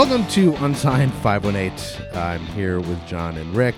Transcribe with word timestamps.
Welcome 0.00 0.26
to 0.28 0.54
Unsigned 0.64 1.12
518. 1.16 2.16
I'm 2.16 2.40
here 2.40 2.80
with 2.80 3.06
John 3.06 3.36
and 3.36 3.54
Rick 3.54 3.74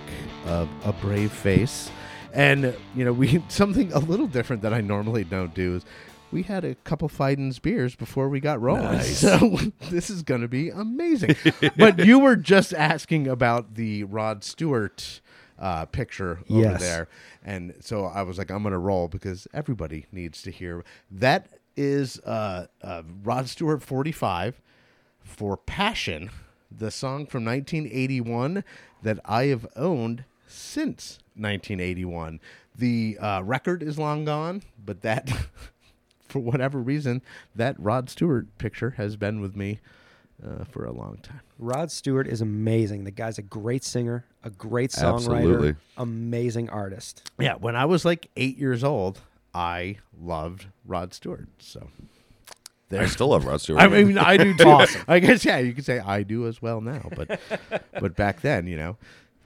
of 0.46 0.68
A 0.84 0.92
Brave 0.92 1.32
Face. 1.32 1.90
And, 2.32 2.76
you 2.94 3.04
know, 3.04 3.12
we 3.12 3.42
something 3.48 3.92
a 3.92 3.98
little 3.98 4.28
different 4.28 4.62
that 4.62 4.72
I 4.72 4.82
normally 4.82 5.24
don't 5.24 5.52
do 5.52 5.74
is 5.74 5.84
we 6.30 6.44
had 6.44 6.64
a 6.64 6.76
couple 6.76 7.08
Fidens 7.08 7.58
beers 7.58 7.96
before 7.96 8.28
we 8.28 8.38
got 8.38 8.60
rolling. 8.62 8.84
Nice. 8.92 9.18
So, 9.18 9.58
this 9.90 10.10
is 10.10 10.22
going 10.22 10.42
to 10.42 10.48
be 10.48 10.70
amazing. 10.70 11.34
but 11.76 11.98
you 12.06 12.20
were 12.20 12.36
just 12.36 12.72
asking 12.72 13.26
about 13.26 13.74
the 13.74 14.04
Rod 14.04 14.44
Stewart 14.44 15.20
uh, 15.58 15.86
picture 15.86 16.38
over 16.48 16.60
Yes. 16.60 16.80
there. 16.80 17.08
And 17.44 17.74
so 17.80 18.04
I 18.04 18.22
was 18.22 18.38
like, 18.38 18.48
I'm 18.48 18.62
going 18.62 18.70
to 18.70 18.78
roll 18.78 19.08
because 19.08 19.48
everybody 19.52 20.06
needs 20.12 20.40
to 20.42 20.52
hear. 20.52 20.84
That 21.10 21.48
is 21.76 22.20
uh, 22.20 22.68
uh, 22.80 23.02
Rod 23.24 23.48
Stewart 23.48 23.82
45 23.82 24.60
for 25.24 25.56
Passion, 25.56 26.30
the 26.70 26.90
song 26.90 27.26
from 27.26 27.44
1981 27.44 28.64
that 29.02 29.18
I 29.24 29.44
have 29.46 29.66
owned 29.76 30.24
since 30.46 31.18
1981. 31.34 32.40
The 32.76 33.18
uh, 33.20 33.42
record 33.42 33.82
is 33.82 33.98
long 33.98 34.24
gone, 34.24 34.62
but 34.84 35.02
that, 35.02 35.30
for 36.28 36.38
whatever 36.38 36.78
reason, 36.78 37.22
that 37.54 37.76
Rod 37.78 38.08
Stewart 38.08 38.46
picture 38.58 38.90
has 38.90 39.16
been 39.16 39.40
with 39.40 39.56
me 39.56 39.80
uh, 40.44 40.64
for 40.64 40.84
a 40.84 40.92
long 40.92 41.18
time. 41.22 41.40
Rod 41.58 41.90
Stewart 41.90 42.26
is 42.26 42.40
amazing. 42.40 43.04
The 43.04 43.10
guy's 43.10 43.38
a 43.38 43.42
great 43.42 43.84
singer, 43.84 44.24
a 44.42 44.50
great 44.50 44.90
songwriter, 44.90 45.14
Absolutely. 45.14 45.74
amazing 45.96 46.70
artist. 46.70 47.30
Yeah, 47.38 47.54
when 47.54 47.76
I 47.76 47.84
was 47.84 48.04
like 48.04 48.28
eight 48.36 48.58
years 48.58 48.82
old, 48.82 49.20
I 49.54 49.98
loved 50.20 50.66
Rod 50.84 51.12
Stewart. 51.14 51.48
So 51.58 51.88
I 53.00 53.06
still 53.06 53.28
love 53.28 53.44
Rod 53.44 53.60
Stewart. 53.60 53.80
I 53.80 53.88
mean, 53.88 54.18
I 54.18 54.36
do 54.36 54.54
too. 54.56 54.86
I 55.08 55.18
guess 55.18 55.44
yeah, 55.44 55.58
you 55.58 55.72
could 55.72 55.84
say 55.84 55.98
I 56.00 56.22
do 56.22 56.46
as 56.46 56.60
well 56.60 56.80
now, 56.80 57.08
but 57.16 57.40
but 58.00 58.16
back 58.16 58.40
then, 58.40 58.66
you 58.66 58.76
know, 58.76 58.96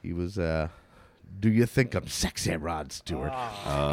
he 0.03 0.13
was. 0.13 0.39
uh 0.39 0.69
Do 1.39 1.51
you 1.51 1.67
think 1.67 1.95
I'm 1.95 2.07
sexy, 2.09 2.57
Rod 2.57 2.93
Stewart? 2.93 3.33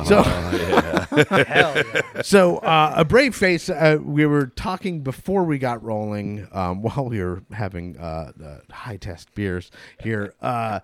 So 0.08 0.24
Hell 0.24 1.76
yeah. 1.76 2.22
so 2.22 2.58
uh, 2.60 2.94
a 2.96 3.06
brave 3.06 3.36
face. 3.36 3.70
Uh, 3.70 3.98
we 4.02 4.26
were 4.26 4.48
talking 4.48 5.02
before 5.02 5.44
we 5.44 5.58
got 5.58 5.84
rolling 5.84 6.48
um, 6.52 6.82
while 6.86 7.06
we 7.10 7.22
were 7.22 7.44
having 7.52 7.98
uh, 7.98 8.32
the 8.36 8.62
high 8.72 8.98
test 8.98 9.34
beers 9.36 9.72
here. 10.02 10.34
Uh, 10.42 10.80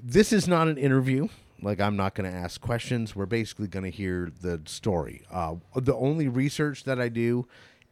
this 0.00 0.32
is 0.32 0.46
not 0.46 0.68
an 0.68 0.78
interview. 0.78 1.28
Like 1.60 1.80
I'm 1.80 1.96
not 1.96 2.14
going 2.14 2.30
to 2.30 2.36
ask 2.36 2.60
questions. 2.60 3.16
We're 3.16 3.26
basically 3.26 3.66
going 3.66 3.84
to 3.84 3.90
hear 3.90 4.30
the 4.40 4.60
story. 4.66 5.22
Uh, 5.30 5.56
the 5.74 5.96
only 5.96 6.28
research 6.28 6.84
that 6.84 7.00
I 7.00 7.08
do 7.08 7.48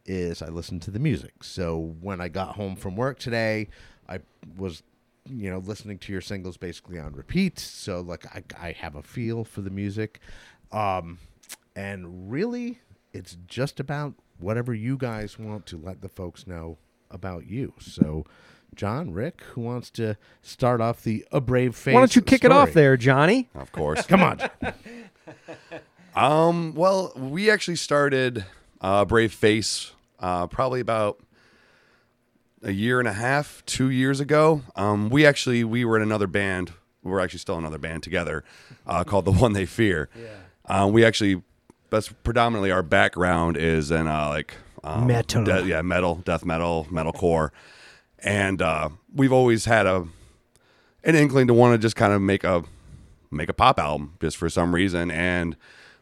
is 0.07 0.41
I 0.41 0.47
listen 0.47 0.79
to 0.81 0.91
the 0.91 0.99
music. 0.99 1.43
So 1.43 1.95
when 2.01 2.21
I 2.21 2.27
got 2.29 2.55
home 2.55 2.75
from 2.75 2.95
work 2.95 3.19
today, 3.19 3.69
I 4.07 4.19
was 4.57 4.83
you 5.29 5.49
know 5.51 5.57
listening 5.59 5.97
to 5.99 6.11
your 6.13 6.21
singles 6.21 6.55
basically 6.55 6.97
on 6.97 7.11
repeat 7.11 7.59
so 7.59 7.99
like 7.99 8.25
i, 8.33 8.41
I 8.69 8.71
have 8.71 8.95
a 8.95 9.03
feel 9.03 9.43
for 9.43 9.59
the 9.59 9.69
music 9.69 10.21
um 10.71 11.19
and 11.75 12.31
really 12.31 12.79
it's 13.11 13.37
just 13.45 13.81
about 13.81 14.13
whatever 14.39 14.73
you 14.73 14.95
guys 14.95 15.37
want 15.37 15.65
to 15.65 15.77
let 15.77 15.99
the 16.01 16.07
folks 16.07 16.47
know 16.47 16.77
about 17.11 17.45
you 17.45 17.73
so 17.77 18.25
john 18.73 19.11
rick 19.11 19.41
who 19.51 19.59
wants 19.59 19.89
to 19.89 20.15
start 20.41 20.79
off 20.79 21.03
the 21.03 21.25
a 21.33 21.41
brave 21.41 21.75
face 21.75 21.93
Why 21.93 21.99
don't 21.99 22.15
you 22.15 22.21
kick 22.21 22.45
it 22.45 22.53
off 22.53 22.71
there, 22.71 22.95
Johnny? 22.95 23.49
of 23.53 23.73
course. 23.73 24.05
come 24.05 24.23
on 24.23 24.39
Um, 26.15 26.73
well, 26.73 27.13
we 27.15 27.51
actually 27.51 27.75
started 27.75 28.43
uh, 28.81 29.05
Brave 29.05 29.31
Face 29.31 29.91
uh, 30.19 30.47
probably 30.47 30.79
about 30.79 31.19
a 32.63 32.71
year 32.71 32.99
and 32.99 33.07
a 33.07 33.13
half, 33.13 33.63
two 33.65 33.89
years 33.89 34.19
ago. 34.19 34.61
Um, 34.75 35.09
we 35.09 35.25
actually 35.25 35.63
we 35.63 35.85
were 35.85 35.95
in 35.97 36.03
another 36.03 36.27
band. 36.27 36.73
We 37.03 37.11
are 37.11 37.19
actually 37.19 37.39
still 37.39 37.55
in 37.55 37.61
another 37.63 37.77
band 37.77 38.03
together 38.03 38.43
uh, 38.85 39.03
called 39.03 39.25
the 39.25 39.31
One 39.31 39.53
They 39.53 39.65
Fear. 39.65 40.09
Yeah. 40.19 40.27
Uh, 40.83 40.87
we 40.87 41.05
actually 41.05 41.41
that's 41.89 42.09
predominantly 42.09 42.71
our 42.71 42.83
background 42.83 43.55
is 43.57 43.91
in 43.91 44.07
uh, 44.07 44.29
like 44.29 44.55
um, 44.83 45.07
Metal. 45.07 45.43
de- 45.43 45.65
yeah, 45.67 45.81
metal, 45.81 46.15
death 46.25 46.45
metal, 46.45 46.85
metalcore, 46.91 47.51
and 48.19 48.61
uh, 48.61 48.89
we've 49.13 49.31
always 49.31 49.65
had 49.65 49.85
a 49.85 50.07
an 51.03 51.15
inkling 51.15 51.47
to 51.47 51.53
want 51.53 51.73
to 51.73 51.77
just 51.77 51.95
kind 51.95 52.11
of 52.11 52.21
make 52.21 52.43
a 52.43 52.63
make 53.31 53.49
a 53.49 53.53
pop 53.53 53.79
album 53.79 54.15
just 54.19 54.35
for 54.37 54.49
some 54.49 54.73
reason. 54.73 55.11
And 55.11 55.55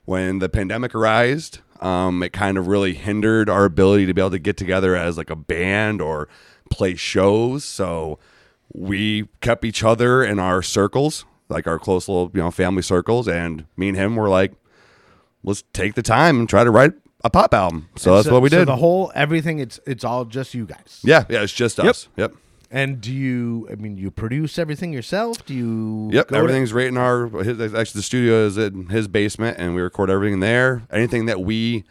when 0.06 0.40
the 0.40 0.50
pandemic 0.50 0.96
arised, 0.96 1.60
um, 1.82 2.24
it 2.24 2.34
kind 2.34 2.58
of 2.58 2.68
really 2.68 2.94
hindered 2.94 3.50
our 3.50 3.66
ability 3.66 4.06
to 4.06 4.14
be 4.14 4.22
able 4.22 4.32
to 4.32 4.40
get 4.40 4.58
together 4.58 4.96
as 4.96 5.18
like 5.18 5.30
a 5.30 5.36
band 5.36 6.02
or 6.02 6.28
play 6.72 6.96
shows. 6.96 7.64
So 7.66 8.18
we 8.74 9.28
kept 9.42 9.64
each 9.66 9.84
other 9.84 10.24
in 10.24 10.40
our 10.40 10.62
circles, 10.62 11.26
like 11.50 11.68
our 11.68 11.78
close 11.80 12.08
little 12.08 12.32
you 12.34 12.42
know 12.42 12.52
family 12.52 12.82
circles, 12.82 13.28
and 13.28 13.66
me 13.78 13.90
and 13.90 13.98
him 13.98 14.16
were 14.16 14.30
like, 14.30 14.54
let's 15.44 15.64
take 15.74 15.94
the 15.96 16.02
time 16.02 16.40
and 16.40 16.50
try 16.50 16.64
to 16.64 16.72
write 16.72 16.94
a 17.24 17.30
pop 17.30 17.54
album. 17.54 17.90
So 17.96 18.16
that's 18.16 18.28
So- 18.28 18.34
what 18.34 18.42
we 18.42 18.50
so 18.50 18.60
did. 18.60 18.68
the 18.68 18.76
whole 18.78 19.12
everything 19.16 19.60
it's 19.60 19.80
it's 19.86 20.04
all 20.04 20.26
just 20.26 20.54
you 20.54 20.66
guys 20.66 21.02
yeah, 21.04 21.26
yeah, 21.30 21.42
it's 21.44 21.54
just 21.54 21.80
us. 21.80 22.08
Yep. 22.18 22.34
And 22.72 23.00
do 23.02 23.14
you 23.14 23.68
i 23.72 23.76
mean 23.76 23.98
you 23.98 24.10
produce 24.12 24.58
everything 24.58 24.92
yourself 24.94 25.46
do 25.46 25.54
you 25.54 26.10
Yep, 26.12 26.28
go 26.30 26.36
to- 26.36 26.40
everything's 26.40 26.74
right 26.74 26.88
in 26.88 26.98
our. 26.98 27.28
His, 27.44 27.60
actually, 27.74 28.00
the 28.00 28.04
studio 28.04 28.46
is 28.46 28.58
in 28.58 28.88
his 28.88 29.08
basement, 29.08 29.58
and 29.60 29.76
we 29.76 29.82
record 29.82 30.10
everything 30.10 30.40
there. 30.40 30.84
Anything 30.92 31.26
that 31.26 31.42
we 31.42 31.84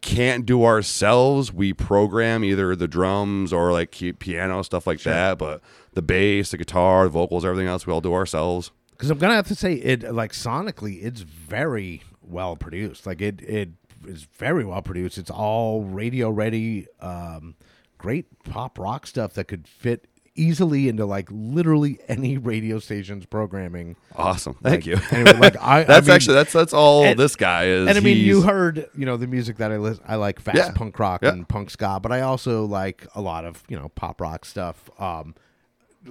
can't 0.00 0.44
do 0.46 0.64
ourselves, 0.64 1.52
we 1.52 1.72
program 1.72 2.42
either 2.44 2.74
the 2.74 2.88
drums 2.88 3.52
or 3.52 3.70
like 3.72 3.90
piano 4.18 4.62
stuff 4.62 4.86
like 4.86 5.00
that. 5.02 5.38
But 5.38 5.60
the 5.94 6.02
bass, 6.02 6.50
the 6.50 6.56
guitar, 6.58 7.04
the 7.04 7.10
vocals, 7.10 7.44
everything 7.44 7.68
else, 7.68 7.86
we 7.86 7.92
all 7.92 8.00
do 8.00 8.12
ourselves. 8.12 8.70
because 8.92 9.10
I'm 9.10 9.18
gonna 9.18 9.34
have 9.34 9.46
to 9.48 9.54
say 9.54 9.74
it 9.74 10.02
like 10.12 10.32
sonically, 10.32 11.02
it's 11.04 11.20
very 11.20 12.02
well 12.22 12.56
produced. 12.56 13.06
Like 13.06 13.20
it, 13.20 13.40
it 13.42 13.70
is 14.06 14.24
very 14.24 14.64
well 14.64 14.82
produced. 14.82 15.18
It's 15.18 15.30
all 15.30 15.82
radio 15.84 16.30
ready, 16.30 16.86
um, 17.00 17.54
great 18.02 18.26
pop 18.44 18.78
rock 18.78 19.06
stuff 19.06 19.34
that 19.34 19.44
could 19.48 19.66
fit 19.68 20.08
easily 20.34 20.88
into 20.88 21.04
like 21.04 21.28
literally 21.30 21.98
any 22.08 22.38
radio 22.38 22.78
station's 22.78 23.26
programming. 23.26 23.96
Awesome, 24.16 24.54
thank 24.62 24.86
you. 24.86 24.98
Anyway, 25.12 25.38
like 25.38 25.56
I, 25.60 25.84
that's 25.84 26.06
I 26.06 26.10
mean- 26.10 26.14
actually 26.16 26.34
that's 26.34 26.52
that's 26.52 26.72
all 26.72 27.04
and- 27.04 27.18
this 27.18 27.36
guy 27.36 27.66
is. 27.66 27.86
And 27.88 27.96
I 27.96 28.00
mean, 28.00 28.16
you 28.16 28.42
heard, 28.42 28.88
you 28.96 29.06
know, 29.06 29.16
the 29.16 29.26
music 29.26 29.58
that 29.58 29.70
I 29.70 29.76
listen. 29.76 30.02
I 30.08 30.16
like 30.16 30.40
fast 30.40 30.56
Yeah. 30.56 30.72
punk 30.72 30.98
rock 30.98 31.20
Yeah. 31.22 31.30
and 31.30 31.48
punk 31.48 31.70
ska, 31.70 32.00
but 32.02 32.12
I 32.12 32.22
also 32.22 32.64
like 32.64 33.06
a 33.14 33.20
lot 33.20 33.44
of, 33.44 33.62
you 33.68 33.78
know, 33.78 33.88
pop 33.90 34.20
rock 34.20 34.44
stuff. 34.44 34.90
Um, 34.98 35.34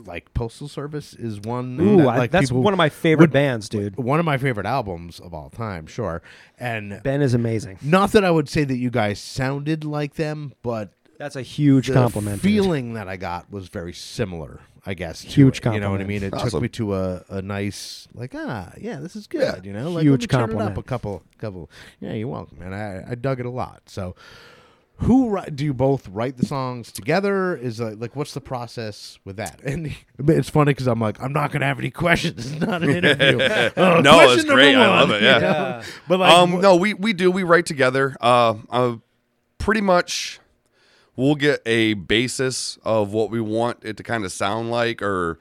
like 0.05 0.33
Postal 0.33 0.69
Service 0.69 1.13
is 1.13 1.41
one. 1.41 1.77
Ooh, 1.81 1.97
that, 2.03 2.07
I, 2.07 2.27
that's 2.27 2.49
one 2.51 2.73
of 2.73 2.77
my 2.77 2.87
favorite 2.87 3.23
would- 3.25 3.33
bands, 3.33 3.67
dude. 3.67 3.97
One 3.97 4.19
of 4.19 4.25
my 4.25 4.37
favorite 4.37 4.65
albums 4.65 5.19
of 5.19 5.33
all 5.33 5.49
time, 5.49 5.85
sure. 5.87 6.21
And 6.57 7.01
Ben 7.03 7.21
is 7.21 7.33
amazing. 7.33 7.77
not 7.81 8.11
that 8.13 8.23
I 8.23 8.31
would 8.31 8.47
say 8.47 8.63
that 8.63 8.77
you 8.77 8.89
guys 8.89 9.19
sounded 9.19 9.83
like 9.83 10.13
them, 10.13 10.53
but 10.61 10.93
That's 11.21 11.35
a 11.35 11.41
huge 11.41 11.87
the 11.87 11.93
compliment. 11.93 12.41
dude. 12.41 12.51
feeling 12.51 12.93
that 12.93 13.07
I 13.07 13.17
got 13.17 13.51
was 13.51 13.67
very 13.69 13.93
similar. 13.93 14.59
I 14.83 14.95
guess 14.95 15.21
to 15.21 15.27
Huge 15.27 15.59
it, 15.59 15.73
You 15.73 15.79
know 15.79 15.91
what 15.91 16.01
I 16.01 16.05
mean? 16.05 16.23
It 16.23 16.33
took 16.35 16.59
me 16.59 16.67
to 16.69 16.95
a, 16.95 17.23
a 17.29 17.41
nice 17.43 18.07
like 18.15 18.33
ah 18.35 18.71
yeah 18.79 18.99
this 18.99 19.15
is 19.15 19.27
good. 19.27 19.41
Yeah. 19.41 19.59
You 19.63 19.73
know, 19.73 19.91
like, 19.91 20.01
Huge 20.03 20.23
let 20.33 20.49
me 20.49 20.53
turn 20.55 20.61
it 20.61 20.71
up 20.71 20.77
a 20.77 20.81
couple 20.83 21.21
couple. 21.37 21.69
Yeah, 21.99 22.13
you're 22.13 22.27
welcome, 22.27 22.57
man. 22.57 22.73
I 22.73 23.11
I 23.11 23.15
dug 23.15 23.39
it 23.39 23.45
a 23.45 23.49
lot. 23.51 23.83
So. 23.85 24.15
Who 25.05 25.35
do 25.55 25.65
you 25.65 25.73
both 25.73 26.07
write 26.09 26.37
the 26.37 26.45
songs 26.45 26.91
together? 26.91 27.55
Is 27.57 27.79
like, 27.79 27.95
like 27.99 28.15
what's 28.15 28.35
the 28.35 28.41
process 28.41 29.17
with 29.25 29.37
that? 29.37 29.59
And 29.65 29.95
it's 30.27 30.47
funny 30.49 30.71
because 30.75 30.85
I'm 30.85 30.99
like 30.99 31.19
I'm 31.19 31.33
not 31.33 31.51
gonna 31.51 31.65
have 31.65 31.79
any 31.79 31.89
questions. 31.89 32.51
It's 32.53 32.61
not 32.61 32.83
an 32.83 32.91
interview. 32.91 33.39
Uh, 33.75 34.01
No, 34.01 34.19
it's 34.29 34.43
great. 34.43 34.73
number 34.73 34.87
I 34.87 34.99
love 34.99 35.09
it, 35.09 35.23
yeah. 35.23 35.35
you 35.35 35.41
know? 35.41 35.47
Yeah. 35.47 35.83
But 36.07 36.19
like, 36.19 36.31
um, 36.31 36.51
wh- 36.51 36.61
no, 36.61 36.75
we 36.75 36.93
we 36.93 37.13
do. 37.13 37.31
We 37.31 37.41
write 37.41 37.65
together. 37.65 38.15
Uh, 38.21 38.55
uh, 38.69 38.95
pretty 39.57 39.81
much, 39.81 40.39
we'll 41.15 41.35
get 41.35 41.61
a 41.65 41.93
basis 41.93 42.77
of 42.83 43.13
what 43.13 43.29
we 43.29 43.41
want 43.41 43.83
it 43.83 43.97
to 43.97 44.03
kind 44.03 44.25
of 44.25 44.31
sound 44.31 44.71
like, 44.71 45.01
or 45.01 45.39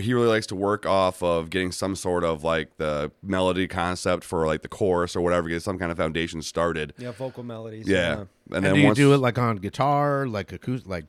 he 0.00 0.14
really 0.14 0.28
likes 0.28 0.46
to 0.46 0.54
work 0.54 0.86
off 0.86 1.22
of 1.22 1.50
getting 1.50 1.72
some 1.72 1.96
sort 1.96 2.24
of 2.24 2.44
like 2.44 2.76
the 2.76 3.10
melody 3.22 3.66
concept 3.66 4.22
for 4.24 4.46
like 4.46 4.62
the 4.62 4.68
chorus 4.68 5.16
or 5.16 5.20
whatever, 5.20 5.48
get 5.48 5.62
some 5.62 5.78
kind 5.78 5.90
of 5.90 5.98
foundation 5.98 6.40
started. 6.42 6.94
Yeah, 6.98 7.10
vocal 7.12 7.42
melodies. 7.42 7.88
Yeah, 7.88 8.12
and 8.12 8.28
And 8.52 8.64
then 8.64 8.74
do 8.74 8.80
you 8.80 8.86
once, 8.86 8.96
do 8.96 9.12
it 9.12 9.18
like 9.18 9.38
on 9.38 9.56
guitar, 9.56 10.26
like 10.26 10.52
acoustic, 10.52 10.88
like, 10.88 11.04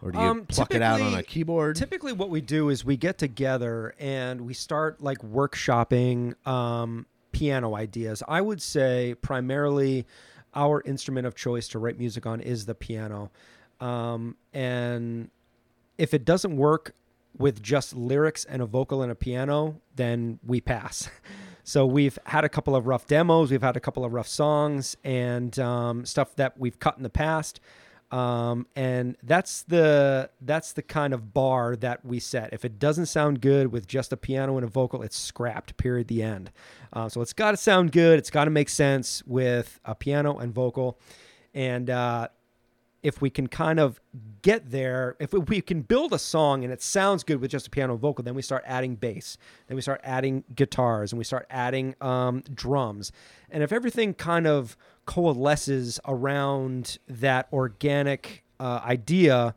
or 0.00 0.12
do 0.12 0.18
you 0.18 0.24
Um, 0.24 0.46
pluck 0.46 0.72
it 0.72 0.82
out 0.82 1.00
on 1.00 1.14
a 1.14 1.24
keyboard? 1.24 1.74
Typically, 1.74 2.12
what 2.12 2.30
we 2.30 2.40
do 2.40 2.68
is 2.68 2.84
we 2.84 2.96
get 2.96 3.18
together 3.18 3.94
and 3.98 4.42
we 4.42 4.54
start 4.54 5.02
like 5.02 5.18
workshopping 5.18 6.34
um, 6.46 7.06
piano 7.32 7.74
ideas. 7.74 8.22
I 8.28 8.40
would 8.40 8.62
say 8.62 9.16
primarily 9.20 10.06
our 10.58 10.82
instrument 10.82 11.26
of 11.26 11.36
choice 11.36 11.68
to 11.68 11.78
write 11.78 11.98
music 11.98 12.26
on 12.26 12.40
is 12.40 12.66
the 12.66 12.74
piano. 12.74 13.30
Um, 13.80 14.36
and 14.52 15.30
if 15.96 16.12
it 16.12 16.24
doesn't 16.24 16.56
work 16.56 16.94
with 17.38 17.62
just 17.62 17.94
lyrics 17.94 18.44
and 18.44 18.60
a 18.60 18.66
vocal 18.66 19.00
and 19.00 19.12
a 19.12 19.14
piano, 19.14 19.80
then 19.94 20.40
we 20.44 20.60
pass. 20.60 21.08
So 21.68 21.84
we've 21.84 22.18
had 22.24 22.44
a 22.44 22.48
couple 22.48 22.74
of 22.74 22.86
rough 22.86 23.06
demos, 23.06 23.50
we've 23.50 23.60
had 23.60 23.76
a 23.76 23.80
couple 23.80 24.02
of 24.02 24.14
rough 24.14 24.26
songs, 24.26 24.96
and 25.04 25.58
um, 25.58 26.06
stuff 26.06 26.34
that 26.36 26.58
we've 26.58 26.80
cut 26.80 26.96
in 26.96 27.02
the 27.02 27.10
past. 27.10 27.60
Um, 28.10 28.66
and 28.74 29.16
that's 29.22 29.62
the 29.62 30.30
that's 30.40 30.72
the 30.72 30.82
kind 30.82 31.12
of 31.12 31.34
bar 31.34 31.76
that 31.76 32.04
we 32.04 32.20
set. 32.20 32.54
If 32.54 32.64
it 32.64 32.78
doesn't 32.78 33.06
sound 33.06 33.42
good 33.42 33.70
with 33.70 33.86
just 33.86 34.12
a 34.12 34.16
piano 34.16 34.56
and 34.56 34.64
a 34.64 34.68
vocal, 34.68 35.02
it's 35.02 35.18
scrapped. 35.18 35.76
Period. 35.76 36.08
The 36.08 36.22
end. 36.22 36.50
Uh, 36.92 37.08
so 37.08 37.20
it's 37.20 37.34
got 37.34 37.50
to 37.50 37.58
sound 37.58 37.92
good. 37.92 38.18
It's 38.18 38.30
got 38.30 38.44
to 38.44 38.50
make 38.50 38.70
sense 38.70 39.22
with 39.26 39.78
a 39.84 39.94
piano 39.94 40.38
and 40.38 40.54
vocal. 40.54 40.98
And 41.52 41.90
uh, 41.90 42.28
if 43.02 43.20
we 43.20 43.30
can 43.30 43.46
kind 43.46 43.78
of 43.78 44.00
get 44.42 44.70
there, 44.70 45.16
if 45.20 45.32
we 45.32 45.60
can 45.60 45.82
build 45.82 46.12
a 46.12 46.18
song 46.18 46.64
and 46.64 46.72
it 46.72 46.82
sounds 46.82 47.24
good 47.24 47.40
with 47.40 47.50
just 47.50 47.66
a 47.66 47.70
piano 47.70 47.92
and 47.92 48.00
vocal, 48.00 48.24
then 48.24 48.34
we 48.34 48.42
start 48.42 48.64
adding 48.66 48.96
bass, 48.96 49.36
then 49.66 49.76
we 49.76 49.82
start 49.82 50.00
adding 50.02 50.44
guitars, 50.54 51.12
and 51.12 51.18
we 51.18 51.24
start 51.24 51.46
adding 51.50 51.94
um, 52.00 52.42
drums. 52.52 53.12
And 53.50 53.62
if 53.62 53.72
everything 53.72 54.14
kind 54.14 54.46
of 54.46 54.76
coalesces 55.08 55.98
around 56.06 56.98
that 57.08 57.48
organic 57.52 58.44
uh, 58.60 58.80
idea, 58.84 59.54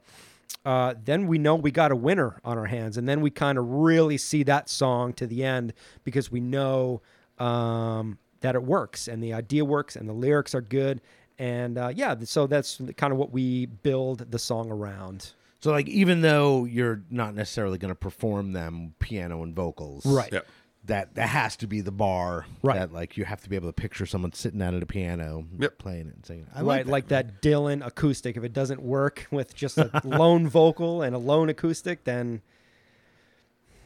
uh, 0.66 0.94
then 1.04 1.28
we 1.28 1.38
know 1.38 1.56
we 1.56 1.72
got 1.72 1.92
a 1.92 1.96
winner 1.96 2.40
on 2.46 2.58
our 2.58 2.68
hands. 2.68 2.98
And 2.98 3.08
then 3.08 3.20
we 3.20 3.30
kind 3.30 3.58
of 3.58 3.68
really 3.68 4.18
see 4.18 4.44
that 4.44 4.70
song 4.70 5.12
to 5.14 5.28
the 5.28 5.44
end 5.44 5.74
because 6.06 6.32
we 6.32 6.40
know 6.40 7.02
um, 7.38 8.18
that 8.40 8.56
it 8.56 8.64
works 8.64 9.10
and 9.10 9.22
the 9.22 9.34
idea 9.34 9.66
works 9.66 9.96
and 9.98 10.08
the 10.08 10.14
lyrics 10.14 10.56
are 10.56 10.62
good 10.62 11.02
and 11.42 11.80
uh, 11.80 11.92
yeah, 11.94 12.16
so 12.24 12.46
that's 12.46 12.80
kind 12.98 13.12
of 13.12 13.18
what 13.18 13.32
we 13.32 13.66
build 13.66 14.30
the 14.30 14.38
song 14.38 14.72
around. 14.72 15.32
So 15.60 15.72
like 15.72 15.88
even 15.90 16.22
though 16.22 16.66
you're 16.66 17.02
not 17.10 17.34
necessarily 17.34 17.80
going 17.80 17.90
to 17.90 17.96
perform 17.96 18.54
them 18.54 18.94
piano 19.00 19.42
and 19.42 19.56
vocals, 19.56 20.06
Right. 20.06 20.32
Yep. 20.32 20.46
That 20.86 21.14
that 21.16 21.30
has 21.30 21.56
to 21.58 21.68
be 21.68 21.82
the 21.82 21.92
bar. 21.92 22.46
Right. 22.64 22.80
That 22.80 22.92
like 22.92 23.16
you 23.16 23.24
have 23.26 23.42
to 23.44 23.50
be 23.50 23.56
able 23.56 23.70
to 23.70 23.74
picture 23.74 24.06
someone 24.08 24.34
sitting 24.34 24.60
down 24.60 24.76
at 24.76 24.82
a 24.82 24.88
piano, 24.88 25.46
Yep. 25.60 25.78
playing 25.78 26.08
it 26.08 26.16
and 26.16 26.26
singing. 26.26 26.48
I 26.56 26.62
right, 26.64 26.86
like 26.86 26.86
that. 26.86 26.92
like 26.92 27.08
that 27.10 27.42
Dylan 27.44 27.86
acoustic. 27.86 28.36
If 28.36 28.44
it 28.44 28.52
doesn't 28.54 28.82
work 28.82 29.28
with 29.32 29.54
just 29.56 29.78
a 29.78 29.92
lone 30.04 30.48
vocal 30.48 31.02
and 31.04 31.16
a 31.16 31.20
lone 31.20 31.50
acoustic, 31.50 32.04
then 32.06 32.42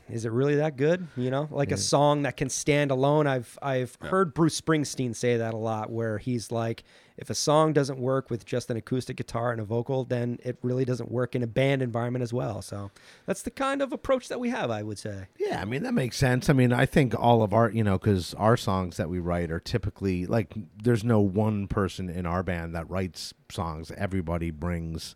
is 0.09 0.25
it 0.25 0.31
really 0.31 0.55
that 0.55 0.77
good? 0.77 1.07
You 1.17 1.31
know, 1.31 1.47
like 1.51 1.71
a 1.71 1.77
song 1.77 2.23
that 2.23 2.37
can 2.37 2.49
stand 2.49 2.91
alone. 2.91 3.25
I've 3.27 3.57
I've 3.61 3.97
heard 4.01 4.33
Bruce 4.33 4.59
Springsteen 4.59 5.15
say 5.15 5.37
that 5.37 5.53
a 5.53 5.57
lot, 5.57 5.91
where 5.91 6.17
he's 6.19 6.51
like, 6.51 6.83
if 7.17 7.29
a 7.29 7.35
song 7.35 7.73
doesn't 7.73 7.97
work 7.97 8.29
with 8.29 8.45
just 8.45 8.69
an 8.69 8.77
acoustic 8.77 9.17
guitar 9.17 9.51
and 9.51 9.59
a 9.59 9.63
vocal, 9.63 10.03
then 10.03 10.37
it 10.43 10.57
really 10.61 10.85
doesn't 10.85 11.11
work 11.11 11.35
in 11.35 11.41
a 11.41 11.47
band 11.47 11.81
environment 11.81 12.21
as 12.23 12.33
well. 12.33 12.61
So 12.61 12.91
that's 13.25 13.41
the 13.41 13.51
kind 13.51 13.81
of 13.81 13.91
approach 13.91 14.27
that 14.27 14.39
we 14.39 14.49
have, 14.49 14.69
I 14.69 14.83
would 14.83 14.99
say. 14.99 15.27
Yeah, 15.39 15.61
I 15.61 15.65
mean 15.65 15.83
that 15.83 15.93
makes 15.93 16.17
sense. 16.17 16.49
I 16.49 16.53
mean, 16.53 16.71
I 16.71 16.85
think 16.85 17.17
all 17.17 17.41
of 17.41 17.53
our, 17.53 17.71
you 17.71 17.83
know, 17.83 17.97
because 17.97 18.33
our 18.35 18.57
songs 18.57 18.97
that 18.97 19.09
we 19.09 19.19
write 19.19 19.49
are 19.49 19.59
typically 19.59 20.25
like 20.25 20.53
there's 20.81 21.03
no 21.03 21.19
one 21.19 21.67
person 21.67 22.09
in 22.09 22.25
our 22.25 22.43
band 22.43 22.75
that 22.75 22.89
writes 22.89 23.33
songs. 23.49 23.91
Everybody 23.97 24.51
brings 24.51 25.15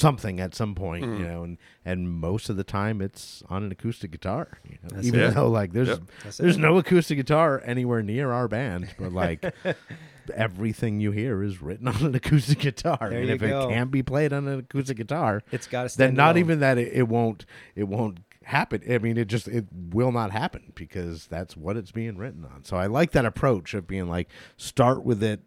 something 0.00 0.40
at 0.40 0.54
some 0.54 0.74
point, 0.74 1.04
Mm-hmm. 1.04 1.20
you 1.22 1.26
know, 1.28 1.42
and 1.44 1.58
and 1.84 2.10
most 2.10 2.48
of 2.48 2.56
the 2.56 2.64
time 2.64 3.00
it's 3.00 3.42
on 3.48 3.62
an 3.62 3.70
acoustic 3.72 4.10
guitar. 4.10 4.58
You 4.64 4.78
know? 4.82 4.88
That's 4.94 5.06
Even 5.06 5.20
it. 5.20 5.34
though 5.34 5.48
like 5.48 5.72
there's 5.72 5.88
Yep. 5.88 6.00
There's 6.38 6.56
it. 6.56 6.60
no 6.60 6.78
acoustic 6.78 7.18
guitar 7.18 7.62
anywhere 7.64 8.02
near 8.02 8.32
our 8.32 8.48
band, 8.48 8.88
but 8.98 9.12
like 9.12 9.44
everything 10.34 11.00
you 11.00 11.10
hear 11.12 11.42
is 11.42 11.60
written 11.62 11.88
on 11.88 11.96
an 12.04 12.14
acoustic 12.14 12.58
guitar. 12.60 12.98
There 13.10 13.20
and 13.20 13.30
if 13.30 13.40
go. 13.40 13.68
it 13.68 13.72
can't 13.72 13.90
be 13.90 14.02
played 14.02 14.32
on 14.32 14.46
an 14.46 14.60
acoustic 14.60 14.96
guitar, 14.96 15.42
It's 15.50 15.66
got 15.66 15.88
to 15.90 15.98
then 15.98 16.14
not 16.14 16.30
alone. 16.36 16.38
even 16.38 16.60
that 16.60 16.78
it, 16.78 16.92
it 16.92 17.08
won't 17.08 17.46
it 17.74 17.84
won't 17.84 18.20
happen 18.42 18.82
i 18.90 18.98
mean 18.98 19.16
it 19.18 19.28
just 19.28 19.46
it 19.46 19.66
will 19.70 20.10
not 20.10 20.32
happen 20.32 20.72
because 20.74 21.26
that's 21.28 21.56
what 21.56 21.76
it's 21.76 21.92
being 21.92 22.16
written 22.16 22.44
on 22.44 22.64
so 22.64 22.76
i 22.76 22.86
like 22.86 23.12
that 23.12 23.24
approach 23.24 23.74
of 23.74 23.86
being 23.86 24.08
like 24.08 24.28
start 24.56 25.04
with 25.04 25.22
it 25.22 25.40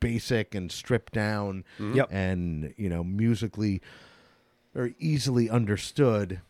basic 0.00 0.54
and 0.54 0.70
stripped 0.70 1.12
down 1.12 1.64
mm-hmm. 1.78 1.94
Yep. 1.96 2.08
and 2.10 2.74
you 2.76 2.88
know 2.88 3.02
musically 3.02 3.80
very 4.74 4.94
easily 4.98 5.50
understood 5.50 6.40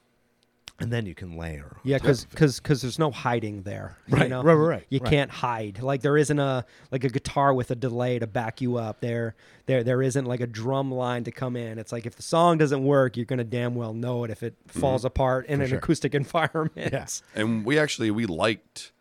and 0.81 0.93
then 0.93 1.07
you 1.07 1.15
can 1.15 1.37
layer 1.37 1.77
Yeah, 1.83 1.99
top 1.99 2.09
of 2.09 2.27
because 2.31 2.83
there's 2.83 2.99
no 2.99 3.11
hiding 3.11 3.63
there. 3.63 3.99
Right, 4.09 4.25
you 4.25 4.29
know? 4.29 4.43
right, 4.43 4.55
right, 4.55 4.69
right, 4.69 4.87
You 4.89 5.01
right. 5.01 5.11
can't 5.11 5.31
hide. 5.31 5.83
Like 5.83 6.03
there 6.03 6.17
isn't 6.17 6.39
a 6.39 6.65
like 6.93 7.03
a 7.03 7.09
guitar 7.09 7.53
with 7.53 7.71
a 7.71 7.75
delay 7.75 8.19
to 8.21 8.27
back 8.27 8.61
you 8.61 8.77
up. 8.77 9.01
There, 9.01 9.35
there, 9.67 9.83
there 9.83 10.03
isn't 10.03 10.25
like 10.25 10.41
a 10.41 10.47
drum 10.47 10.93
line 10.93 11.25
to 11.25 11.33
come 11.33 11.57
in. 11.57 11.79
It's 11.79 11.91
like 11.91 12.07
if 12.07 12.15
the 12.15 12.23
song 12.23 12.59
doesn't 12.59 12.85
work, 12.85 13.17
you're 13.17 13.27
gonna 13.27 13.45
damn 13.45 13.75
well 13.75 13.93
know 13.93 14.25
it 14.25 14.31
if 14.31 14.43
it 14.43 14.55
mm-hmm. 14.69 14.81
falls 14.81 15.05
apart 15.05 15.47
in 15.47 15.61
an 15.61 15.69
sure. 15.69 15.79
acoustic 15.79 16.15
environment. 16.15 16.93
Yes. 16.93 17.23
And 17.35 17.65
we 17.65 17.79
actually 17.79 18.11
we 18.13 18.27
liked 18.27 18.93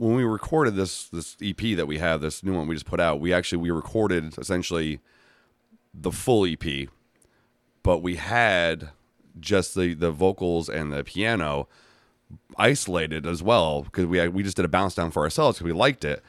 when 0.00 0.14
we 0.14 0.24
recorded 0.24 0.76
this 0.76 1.08
this 1.08 1.36
EP 1.42 1.76
that 1.76 1.86
we 1.86 1.98
have, 1.98 2.22
this 2.22 2.42
new 2.42 2.54
one 2.54 2.66
we 2.66 2.74
just 2.74 2.86
put 2.86 3.00
out. 3.00 3.20
We 3.20 3.34
actually 3.34 3.58
we 3.58 3.70
recorded 3.70 4.38
essentially 4.38 5.00
the 5.92 6.10
full 6.10 6.46
EP, 6.46 6.88
but 7.82 7.98
we 7.98 8.16
had 8.16 8.88
just 9.38 9.74
the 9.74 9.92
the 9.92 10.10
vocals 10.10 10.70
and 10.70 10.90
the 10.90 11.04
piano 11.04 11.68
isolated 12.56 13.26
as 13.26 13.42
well 13.42 13.82
because 13.82 14.06
we 14.06 14.26
we 14.28 14.42
just 14.42 14.56
did 14.56 14.64
a 14.64 14.68
bounce 14.68 14.94
down 14.94 15.10
for 15.10 15.22
ourselves 15.22 15.58
because 15.58 15.70
we 15.70 15.78
liked 15.78 16.02
it. 16.02 16.24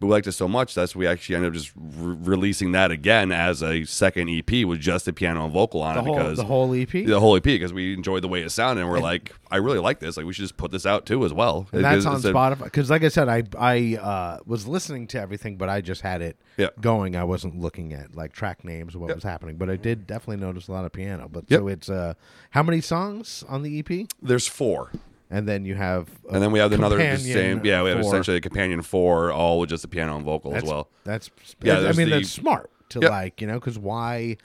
But 0.00 0.06
we 0.06 0.12
liked 0.12 0.26
it 0.26 0.32
so 0.32 0.48
much 0.48 0.74
that's 0.74 0.96
we 0.96 1.06
actually 1.06 1.36
ended 1.36 1.48
up 1.50 1.54
just 1.54 1.72
re- 1.76 2.16
releasing 2.22 2.72
that 2.72 2.90
again 2.90 3.30
as 3.30 3.62
a 3.62 3.84
second 3.84 4.30
EP 4.30 4.64
with 4.64 4.80
just 4.80 5.04
the 5.04 5.12
piano 5.12 5.44
and 5.44 5.52
vocal 5.52 5.82
on 5.82 5.94
the 5.94 6.00
it 6.00 6.04
whole 6.06 6.14
because 6.16 6.36
the 6.38 6.44
whole 6.44 6.74
ep 6.74 6.90
the 6.90 7.20
whole 7.20 7.36
EP 7.36 7.42
because 7.42 7.74
we 7.74 7.92
enjoyed 7.92 8.22
the 8.22 8.28
way 8.28 8.40
it 8.40 8.48
sounded, 8.50 8.80
and 8.80 8.90
we're 8.90 8.98
like, 8.98 9.34
I 9.50 9.56
really 9.58 9.78
like 9.78 9.98
this. 10.00 10.16
Like, 10.16 10.24
we 10.24 10.32
should 10.32 10.42
just 10.44 10.56
put 10.56 10.70
this 10.70 10.86
out 10.86 11.04
too 11.04 11.22
as 11.26 11.34
well. 11.34 11.66
And 11.72 11.84
that's 11.84 12.06
It's- 12.06 12.24
on 12.24 12.30
a- 12.30 12.34
Spotify 12.34 12.64
because, 12.64 12.88
like 12.88 13.04
I 13.04 13.08
said, 13.08 13.28
I 13.28 13.42
I 13.58 13.96
uh, 14.00 14.38
was 14.46 14.66
listening 14.66 15.06
to 15.08 15.20
everything, 15.20 15.56
but 15.56 15.68
I 15.68 15.82
just 15.82 16.00
had 16.00 16.22
it 16.22 16.38
Yeah. 16.56 16.68
going. 16.80 17.14
I 17.14 17.24
wasn't 17.24 17.60
looking 17.60 17.92
at 17.92 18.14
like 18.16 18.32
track 18.32 18.64
names 18.64 18.94
or 18.94 19.00
what 19.00 19.08
Yep. 19.08 19.16
was 19.18 19.24
happening, 19.24 19.56
but 19.56 19.68
I 19.68 19.76
did 19.76 20.06
definitely 20.06 20.42
notice 20.44 20.66
a 20.68 20.72
lot 20.72 20.86
of 20.86 20.92
piano. 20.92 21.28
But 21.30 21.44
Yep. 21.48 21.60
so 21.60 21.68
it's 21.68 21.90
uh, 21.90 22.14
how 22.52 22.62
many 22.62 22.80
songs 22.80 23.44
on 23.50 23.62
the 23.62 23.78
EP? 23.78 24.06
There's 24.22 24.46
four, 24.46 24.92
And 25.32 25.46
then 25.48 25.64
you 25.64 25.76
have, 25.76 26.08
a 26.28 26.34
and 26.34 26.42
then 26.42 26.50
we 26.50 26.58
have 26.58 26.72
another 26.72 26.96
the 26.96 27.02
companion 27.04 27.32
same. 27.34 27.64
Yeah, 27.64 27.82
we 27.84 27.90
have 27.90 28.00
four. 28.00 28.10
essentially 28.10 28.36
a 28.38 28.40
companion 28.40 28.82
four, 28.82 29.30
all 29.32 29.60
with 29.60 29.70
just 29.70 29.82
the 29.82 29.88
piano 29.88 30.16
and 30.16 30.24
vocal 30.24 30.50
That's, 30.50 30.64
as 30.64 30.68
well. 30.70 30.88
That's 31.04 31.30
Yeah, 31.62 31.78
I 31.78 31.92
mean 31.92 32.10
the- 32.10 32.16
that's 32.16 32.30
smart 32.30 32.70
to 32.90 32.98
Yep. 33.00 33.10
like 33.10 33.40
you 33.40 33.46
know 33.46 33.54
because 33.54 33.78
why 33.78 34.36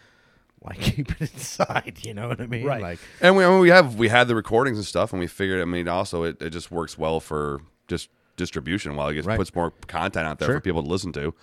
why 0.60 0.76
keep 0.80 1.10
it 1.20 1.34
inside? 1.34 1.98
You 2.04 2.14
know 2.14 2.28
what 2.28 2.40
I 2.40 2.46
mean? 2.46 2.66
Right. 2.66 2.82
Like 2.82 3.00
And 3.20 3.36
we 3.36 3.44
I 3.44 3.50
mean, 3.50 3.60
we 3.62 3.70
have 3.70 3.96
we 3.96 4.10
had 4.10 4.28
the 4.28 4.36
recordings 4.36 4.78
and 4.78 4.86
stuff, 4.86 5.12
and 5.12 5.20
we 5.20 5.26
figured. 5.28 5.60
I 5.62 5.66
mean, 5.66 5.88
also 5.88 6.22
it, 6.24 6.40
it 6.42 6.52
just 6.52 6.70
works 6.72 6.98
well 7.00 7.20
for 7.20 7.62
just 7.88 8.10
distribution. 8.38 8.96
While 8.96 9.08
it 9.10 9.16
just 9.16 9.28
Right. 9.28 9.38
puts 9.38 9.56
more 9.56 9.72
content 9.88 10.28
out 10.28 10.38
there 10.40 10.48
Sure. 10.50 10.56
for 10.58 10.62
people 10.62 10.84
to 10.84 10.90
listen 10.90 11.12
to. 11.14 11.34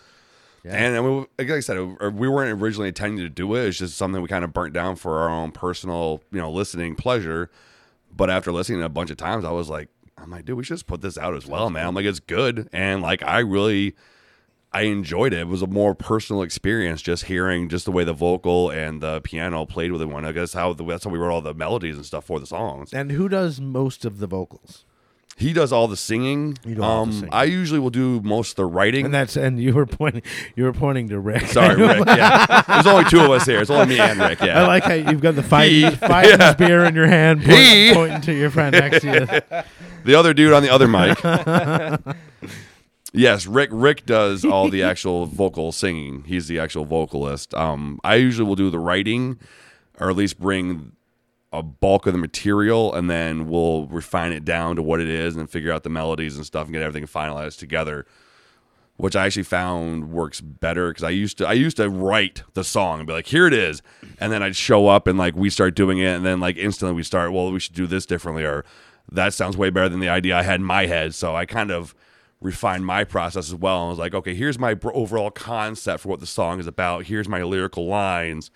Yeah. 0.65 0.75
And, 0.77 0.95
and 0.95 1.05
we, 1.05 1.27
like 1.45 1.51
I 1.51 1.59
said, 1.59 1.77
we 2.15 2.29
weren't 2.29 2.63
originally 2.63 2.87
intending 2.89 3.19
to 3.25 3.29
do 3.29 3.53
it. 3.57 3.67
It's 3.67 3.79
just 3.79 3.97
something 3.97 4.23
we 4.23 4.29
kind 4.29 4.45
of 4.45 4.53
burnt 4.53 4.73
down 4.73 4.95
for 4.95 5.19
our 5.19 5.29
own 5.29 5.51
personal, 5.51 6.23
you 6.31 6.39
know, 6.39 6.53
listening 6.53 6.95
pleasure. 6.95 7.51
But 8.15 8.31
after 8.31 8.53
listening 8.53 8.79
to 8.79 8.85
it 8.85 8.87
a 8.87 8.91
bunch 8.91 9.11
of 9.11 9.17
times, 9.17 9.45
I 9.45 9.51
was 9.51 9.69
like, 9.69 9.89
I'm 10.19 10.31
like, 10.31 10.45
dude, 10.45 10.57
we 10.57 10.65
should 10.65 10.75
just 10.75 10.87
put 10.87 11.01
this 11.01 11.19
out 11.19 11.35
as 11.35 11.47
well, 11.47 11.71
man. 11.71 11.87
I'm 11.87 11.95
like, 11.95 12.05
it's 12.05 12.21
good, 12.21 12.69
and 12.73 13.03
like, 13.03 13.23
I 13.23 13.39
really, 13.41 13.95
I 14.73 14.83
enjoyed 14.83 15.33
it. 15.33 15.41
It 15.41 15.49
was 15.49 15.63
a 15.63 15.67
more 15.67 15.95
personal 15.95 16.43
experience, 16.43 17.03
just 17.03 17.25
hearing 17.25 17.69
just 17.69 17.85
the 17.87 17.93
way 17.93 18.05
the 18.05 18.13
vocal 18.13 18.71
and 18.71 19.01
the 19.01 19.21
piano 19.23 19.67
played 19.67 19.93
with 19.93 20.03
it. 20.03 20.07
one. 20.07 20.25
I 20.25 20.33
guess 20.33 20.53
how 20.53 20.73
the, 20.75 20.85
that's 20.85 21.05
how 21.05 21.11
we 21.11 21.19
wrote 21.19 21.33
all 21.33 21.41
the 21.41 21.55
melodies 21.55 21.97
and 21.97 22.07
stuff 22.07 22.25
for 22.27 22.39
the 22.39 22.47
songs. 22.47 22.93
and 22.93 23.11
who 23.11 23.29
does 23.29 23.61
most 23.61 24.05
of 24.05 24.19
the 24.19 24.27
vocals? 24.27 24.85
He 25.43 25.53
does 25.53 25.73
all 25.73 25.89
the 25.89 25.97
singing. 25.97 26.57
You 26.65 26.77
do 26.77 26.83
all 26.83 27.05
the 27.05 27.11
um, 27.11 27.13
singing. 27.13 27.29
I 27.33 27.45
usually 27.45 27.81
will 27.81 27.91
do 27.91 28.21
most 28.23 28.51
of 28.51 28.57
the 28.57 28.67
writing. 28.67 29.05
And 29.05 29.15
that's 29.15 29.37
and 29.37 29.61
you 29.61 29.75
were 29.75 29.87
pointing 29.87 30.23
you 30.55 30.65
were 30.65 30.73
pointing 30.73 31.09
to 31.09 31.19
Rick. 31.19 31.47
Sorry, 31.49 31.75
Rick. 31.75 32.07
Yeah, 32.07 32.63
there's 32.69 32.87
only 32.87 33.05
two 33.11 33.21
of 33.21 33.31
us 33.31 33.45
here. 33.45 33.61
It's 33.61 33.71
only 33.71 33.87
me 33.87 34.01
and 34.01 34.19
Rick. 34.21 34.41
Yeah. 34.41 34.63
I 34.63 34.67
like 34.67 34.85
how 34.85 34.95
you've 34.95 35.21
got 35.21 35.35
the 35.35 35.43
fight, 35.43 35.71
He. 35.71 35.91
fighting 35.91 36.39
beer 36.57 36.85
in 36.85 36.95
your 36.95 37.07
hand, 37.07 37.41
point, 37.41 37.59
He. 37.59 37.93
pointing 37.93 38.21
to 38.23 38.33
your 38.33 38.51
friend 38.51 38.73
next 38.73 39.01
to 39.01 39.07
you. 39.09 39.63
the 40.05 40.15
other 40.15 40.33
dude 40.33 40.53
on 40.53 40.63
the 40.63 40.71
other 40.71 40.87
mic. 40.89 41.19
yes, 43.13 43.47
Rick. 43.47 43.71
Rick 43.73 44.07
does 44.07 44.45
all 44.45 44.69
the 44.69 44.83
actual 44.83 45.27
vocal 45.27 45.73
singing. 45.73 46.25
He's 46.27 46.47
the 46.49 46.59
actual 46.59 46.85
vocalist. 46.85 47.53
Um, 47.55 47.99
I 48.05 48.17
usually 48.17 48.47
will 48.47 48.57
do 48.57 48.71
the 48.71 48.79
writing, 48.79 49.39
or 49.99 50.11
at 50.11 50.17
least 50.17 50.39
bring 50.41 50.93
a 51.53 51.63
bulk 51.63 52.07
of 52.07 52.13
the 52.13 52.19
material, 52.19 52.95
and 52.95 53.11
then 53.11 53.47
we'll 53.49 53.87
refine 53.87 54.33
it 54.33 54.45
down 54.45 54.77
to 54.77 54.83
what 54.83 55.01
it 55.01 55.09
is, 55.09 55.37
and 55.37 55.51
figure 55.51 55.73
out 55.73 55.83
the 55.83 55.91
melodies 55.91 56.37
and 56.37 56.47
stuff, 56.47 56.65
and 56.65 56.73
get 56.73 56.83
everything 56.83 57.07
finalized 57.07 57.59
together. 57.59 58.07
Which 58.97 59.17
I 59.17 59.27
actually 59.27 59.45
found 59.45 60.13
works 60.13 60.41
better 60.41 60.91
because 60.91 61.03
I 61.03 61.11
used 61.11 61.39
to 61.39 61.49
I 61.49 61.55
used 61.55 61.79
to 61.79 61.89
write 61.89 62.43
the 62.55 62.63
song 62.63 63.01
and 63.01 63.07
be 63.07 63.13
like, 63.13 63.27
here 63.27 63.47
it 63.47 63.55
is, 63.55 63.83
and 64.21 64.31
then 64.31 64.43
I'd 64.43 64.55
show 64.55 64.87
up 64.87 65.07
and 65.07 65.19
like 65.19 65.35
we 65.35 65.51
start 65.51 65.75
doing 65.75 65.99
it, 65.99 66.15
and 66.15 66.25
then 66.25 66.41
like 66.41 66.57
instantly 66.57 66.95
we 66.95 67.03
start, 67.03 67.33
well, 67.33 67.51
we 67.51 67.59
should 67.59 67.75
do 67.75 67.87
this 67.87 68.07
differently, 68.07 68.45
or 68.45 68.65
that 69.11 69.35
sounds 69.35 69.57
way 69.57 69.71
better 69.71 69.89
than 69.89 70.01
the 70.01 70.09
idea 70.09 70.37
I 70.37 70.43
had 70.43 70.61
in 70.61 70.67
my 70.67 70.87
head. 70.87 71.15
So 71.15 71.35
I 71.35 71.47
kind 71.47 71.71
of 71.71 71.95
refined 72.41 72.85
my 72.85 73.05
process 73.05 73.49
as 73.49 73.55
well 73.55 73.83
and 73.83 73.91
was 73.91 73.99
like, 73.99 74.15
okay, 74.15 74.35
here's 74.35 74.59
my 74.59 74.77
overall 74.85 75.31
concept 75.31 76.03
for 76.03 76.09
what 76.09 76.21
the 76.21 76.27
song 76.27 76.61
is 76.61 76.67
about. 76.67 77.07
Here's 77.07 77.29
my 77.29 77.43
lyrical 77.43 77.87
lines. 77.87 78.51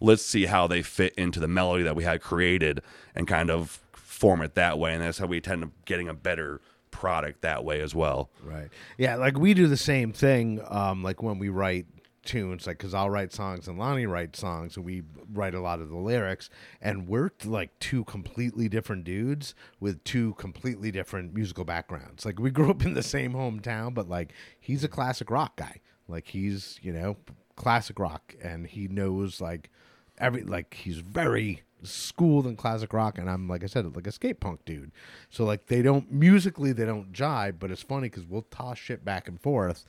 Let's 0.00 0.22
see 0.22 0.46
how 0.46 0.66
they 0.66 0.82
fit 0.82 1.14
into 1.14 1.40
the 1.40 1.48
melody 1.48 1.82
that 1.84 1.96
we 1.96 2.04
had 2.04 2.20
created 2.20 2.82
and 3.14 3.26
kind 3.26 3.50
of 3.50 3.80
form 3.92 4.42
it 4.42 4.54
that 4.54 4.78
way. 4.78 4.94
And 4.94 5.02
that's 5.02 5.18
how 5.18 5.26
we 5.26 5.40
tend 5.40 5.62
to 5.62 5.70
getting 5.84 6.08
a 6.08 6.14
better 6.14 6.60
product 6.90 7.42
that 7.42 7.64
way 7.64 7.80
as 7.80 7.94
well. 7.94 8.30
Right. 8.42 8.68
Yeah, 8.96 9.16
like 9.16 9.38
we 9.38 9.54
do 9.54 9.66
the 9.66 9.76
same 9.76 10.12
thing. 10.12 10.60
Um, 10.68 11.02
like 11.02 11.22
when 11.22 11.38
we 11.38 11.48
write 11.50 11.86
tunes, 12.24 12.66
like 12.66 12.78
because 12.78 12.94
I'll 12.94 13.10
write 13.10 13.32
songs 13.32 13.68
and 13.68 13.78
Lonnie 13.78 14.06
writes 14.06 14.38
songs, 14.38 14.76
and 14.76 14.84
we 14.84 15.02
write 15.32 15.54
a 15.54 15.60
lot 15.60 15.80
of 15.80 15.88
the 15.88 15.96
lyrics, 15.96 16.50
and 16.80 17.06
we're 17.06 17.30
like 17.44 17.78
two 17.78 18.04
completely 18.04 18.68
different 18.68 19.04
dudes 19.04 19.54
with 19.80 20.02
two 20.04 20.34
completely 20.34 20.90
different 20.90 21.34
musical 21.34 21.64
backgrounds. 21.64 22.24
Like 22.24 22.38
we 22.38 22.50
grew 22.56 22.70
up 22.70 22.84
in 22.84 22.94
the 22.94 23.02
same 23.02 23.32
hometown, 23.32 23.94
but 23.94 24.08
like 24.08 24.32
he's 24.58 24.84
a 24.84 24.88
classic 24.88 25.30
rock 25.30 25.56
guy. 25.56 25.80
Like 26.08 26.28
he's 26.28 26.78
you 26.82 26.92
know 26.92 27.16
classic 27.56 27.98
rock, 27.98 28.34
and 28.42 28.66
he 28.66 28.88
knows 28.88 29.40
like 29.40 29.70
every 30.18 30.42
like 30.42 30.74
he's 30.74 30.98
very 30.98 31.62
schooled 31.82 32.46
in 32.46 32.56
classic 32.56 32.92
rock 32.92 33.18
and 33.18 33.30
i'm 33.30 33.48
like 33.48 33.62
i 33.62 33.66
said 33.66 33.94
like 33.94 34.06
a 34.06 34.12
skate 34.12 34.40
punk 34.40 34.64
dude 34.64 34.90
so 35.28 35.44
like 35.44 35.66
they 35.66 35.82
don't 35.82 36.10
musically 36.10 36.72
they 36.72 36.84
don't 36.86 37.12
jive 37.12 37.58
but 37.58 37.70
it's 37.70 37.82
funny 37.82 38.08
because 38.08 38.24
we'll 38.24 38.46
toss 38.50 38.78
shit 38.78 39.04
back 39.04 39.28
and 39.28 39.40
forth 39.40 39.84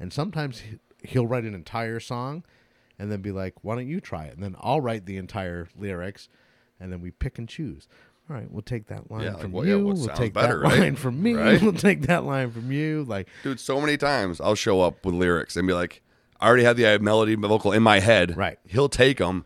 and 0.00 0.12
sometimes 0.12 0.60
he- 0.60 0.78
he'll 1.04 1.26
write 1.26 1.44
an 1.44 1.54
entire 1.54 2.00
song 2.00 2.42
and 2.98 3.10
then 3.10 3.22
be 3.22 3.30
like 3.30 3.54
why 3.62 3.74
don't 3.76 3.86
you 3.88 4.00
try 4.00 4.24
it 4.24 4.34
and 4.34 4.42
then 4.42 4.56
i'll 4.60 4.80
write 4.80 5.06
the 5.06 5.16
entire 5.16 5.68
lyrics 5.78 6.28
and 6.80 6.92
then 6.92 7.00
we 7.00 7.10
pick 7.12 7.38
and 7.38 7.48
choose 7.48 7.88
all 8.28 8.36
right 8.36 8.50
we'll 8.50 8.60
take 8.60 8.88
that 8.88 9.08
line 9.10 9.22
Yeah, 9.22 9.32
like, 9.34 9.40
from 9.42 9.54
yeah, 9.54 9.62
you 9.62 9.86
what 9.86 9.96
we'll 9.96 10.08
take 10.08 10.34
better, 10.34 10.58
that 10.60 10.68
right? 10.68 10.78
line 10.80 10.96
from 10.96 11.22
me 11.22 11.34
Right? 11.34 11.62
we'll 11.62 11.72
take 11.72 12.02
that 12.02 12.24
line 12.24 12.50
from 12.50 12.70
you 12.72 13.04
like 13.04 13.28
Dude, 13.44 13.60
so 13.60 13.80
many 13.80 13.96
times 13.96 14.40
I'll 14.40 14.54
show 14.56 14.80
up 14.82 15.06
with 15.06 15.14
lyrics 15.14 15.56
and 15.56 15.66
be 15.66 15.72
like, 15.72 16.02
I 16.40 16.46
already 16.48 16.64
have 16.64 16.76
the 16.76 16.86
uh, 16.86 16.98
melody 16.98 17.34
vocal 17.36 17.72
in 17.72 17.82
my 17.82 17.98
head. 18.00 18.36
Right. 18.36 18.58
He'll 18.64 18.88
take 18.88 19.18
them, 19.18 19.44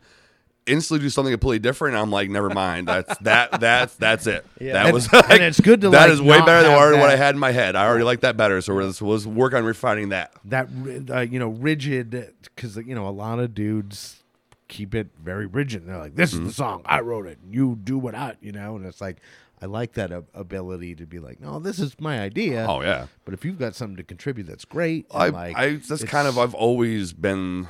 instantly 0.67 1.05
do 1.05 1.11
something 1.11 1.33
completely 1.33 1.59
different. 1.59 1.95
And 1.95 2.03
I'm 2.03 2.11
like, 2.11 2.31
never 2.31 2.51
mind. 2.51 2.89
That's 2.89 3.17
that. 3.19 3.61
That's 3.61 3.95
that's 3.97 4.27
it. 4.27 4.45
Yeah. 4.61 4.75
That 4.75 4.85
And- 4.87 4.95
was. 4.95 5.09
and 5.13 5.43
it's 5.43 5.61
good 5.61 5.81
to, 5.83 5.91
That 5.91 6.03
like, 6.05 6.11
is 6.13 6.23
way 6.23 6.39
better 6.41 6.63
than 6.63 6.71
have 6.73 6.91
what, 6.93 6.99
what 7.01 7.11
I 7.11 7.17
had 7.17 7.35
in 7.35 7.39
my 7.41 7.53
head. 7.53 7.77
I 7.77 7.87
already 7.87 8.05
like 8.05 8.21
that 8.21 8.37
better. 8.37 8.61
So 8.61 8.75
let's 8.75 9.01
let's 9.03 9.27
work 9.27 9.55
on 9.55 9.65
refining 9.65 10.11
that. 10.11 10.33
that 10.47 10.69
uh, 11.11 11.21
you 11.21 11.39
know 11.39 11.49
rigid 11.49 12.33
because 12.55 12.77
you 12.77 12.95
know 12.95 13.07
a 13.09 13.11
lot 13.11 13.39
of 13.39 13.55
dudes 13.55 14.23
keep 14.69 14.95
it 14.95 15.09
very 15.23 15.47
rigid. 15.47 15.87
They're 15.87 15.99
like, 15.99 16.15
"This 16.15 16.33
Mm-hmm. 16.33 16.43
is 16.47 16.49
the 16.51 16.55
song 16.55 16.83
I 16.87 17.01
wrote 17.01 17.27
it. 17.27 17.39
You 17.51 17.79
do 17.83 17.99
what 17.99 18.15
I," 18.15 18.37
you 18.41 18.53
know, 18.53 18.77
and 18.77 18.87
it's 18.87 19.01
like 19.01 19.19
I 19.61 19.67
like 19.67 19.93
that 19.93 20.11
ability 20.35 20.95
to 20.97 21.07
be 21.07 21.19
like, 21.19 21.41
"No, 21.41 21.59
this 21.59 21.79
is 21.79 21.95
my 22.01 22.21
idea." 22.21 22.67
Oh 22.69 22.81
yeah. 22.83 23.07
But 23.25 23.35
if 23.35 23.45
you've 23.45 23.59
got 23.59 23.75
something 23.75 23.97
to 23.97 24.03
contribute, 24.03 24.45
that's 24.47 24.65
great. 24.65 25.07
I, 25.11 25.29
like, 25.29 25.57
I 25.59 25.75
that's 25.77 26.05
kind 26.05 26.27
of 26.27 26.39
I've 26.39 26.55
always 26.55 27.13
been, 27.13 27.69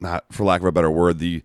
not 0.00 0.24
for 0.30 0.44
lack 0.44 0.60
of 0.60 0.66
a 0.66 0.72
better 0.72 0.90
word, 0.90 1.18
the 1.18 1.42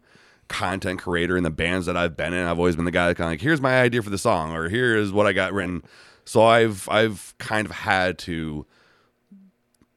content 0.56 1.00
creator 1.02 1.36
in 1.38 1.44
the 1.44 1.50
bands 1.50 1.86
that 1.88 1.98
I've 1.98 2.16
been 2.16 2.34
in. 2.34 2.46
I've 2.46 2.60
always 2.60 2.76
been 2.76 2.86
the 2.86 2.92
guy 2.92 3.08
that 3.08 3.16
kind 3.16 3.28
of 3.28 3.32
like, 3.34 3.42
here's 3.42 3.62
my 3.62 3.82
idea 3.82 4.02
for 4.02 4.10
the 4.10 4.18
song, 4.18 4.54
or 4.54 4.70
here 4.70 4.96
is 4.96 5.12
what 5.12 5.26
I 5.28 5.34
got 5.34 5.54
written. 5.54 5.84
So 6.26 6.44
I've 6.44 6.88
I've 6.90 7.34
kind 7.38 7.66
of 7.66 7.72
had 7.72 8.18
to 8.20 8.66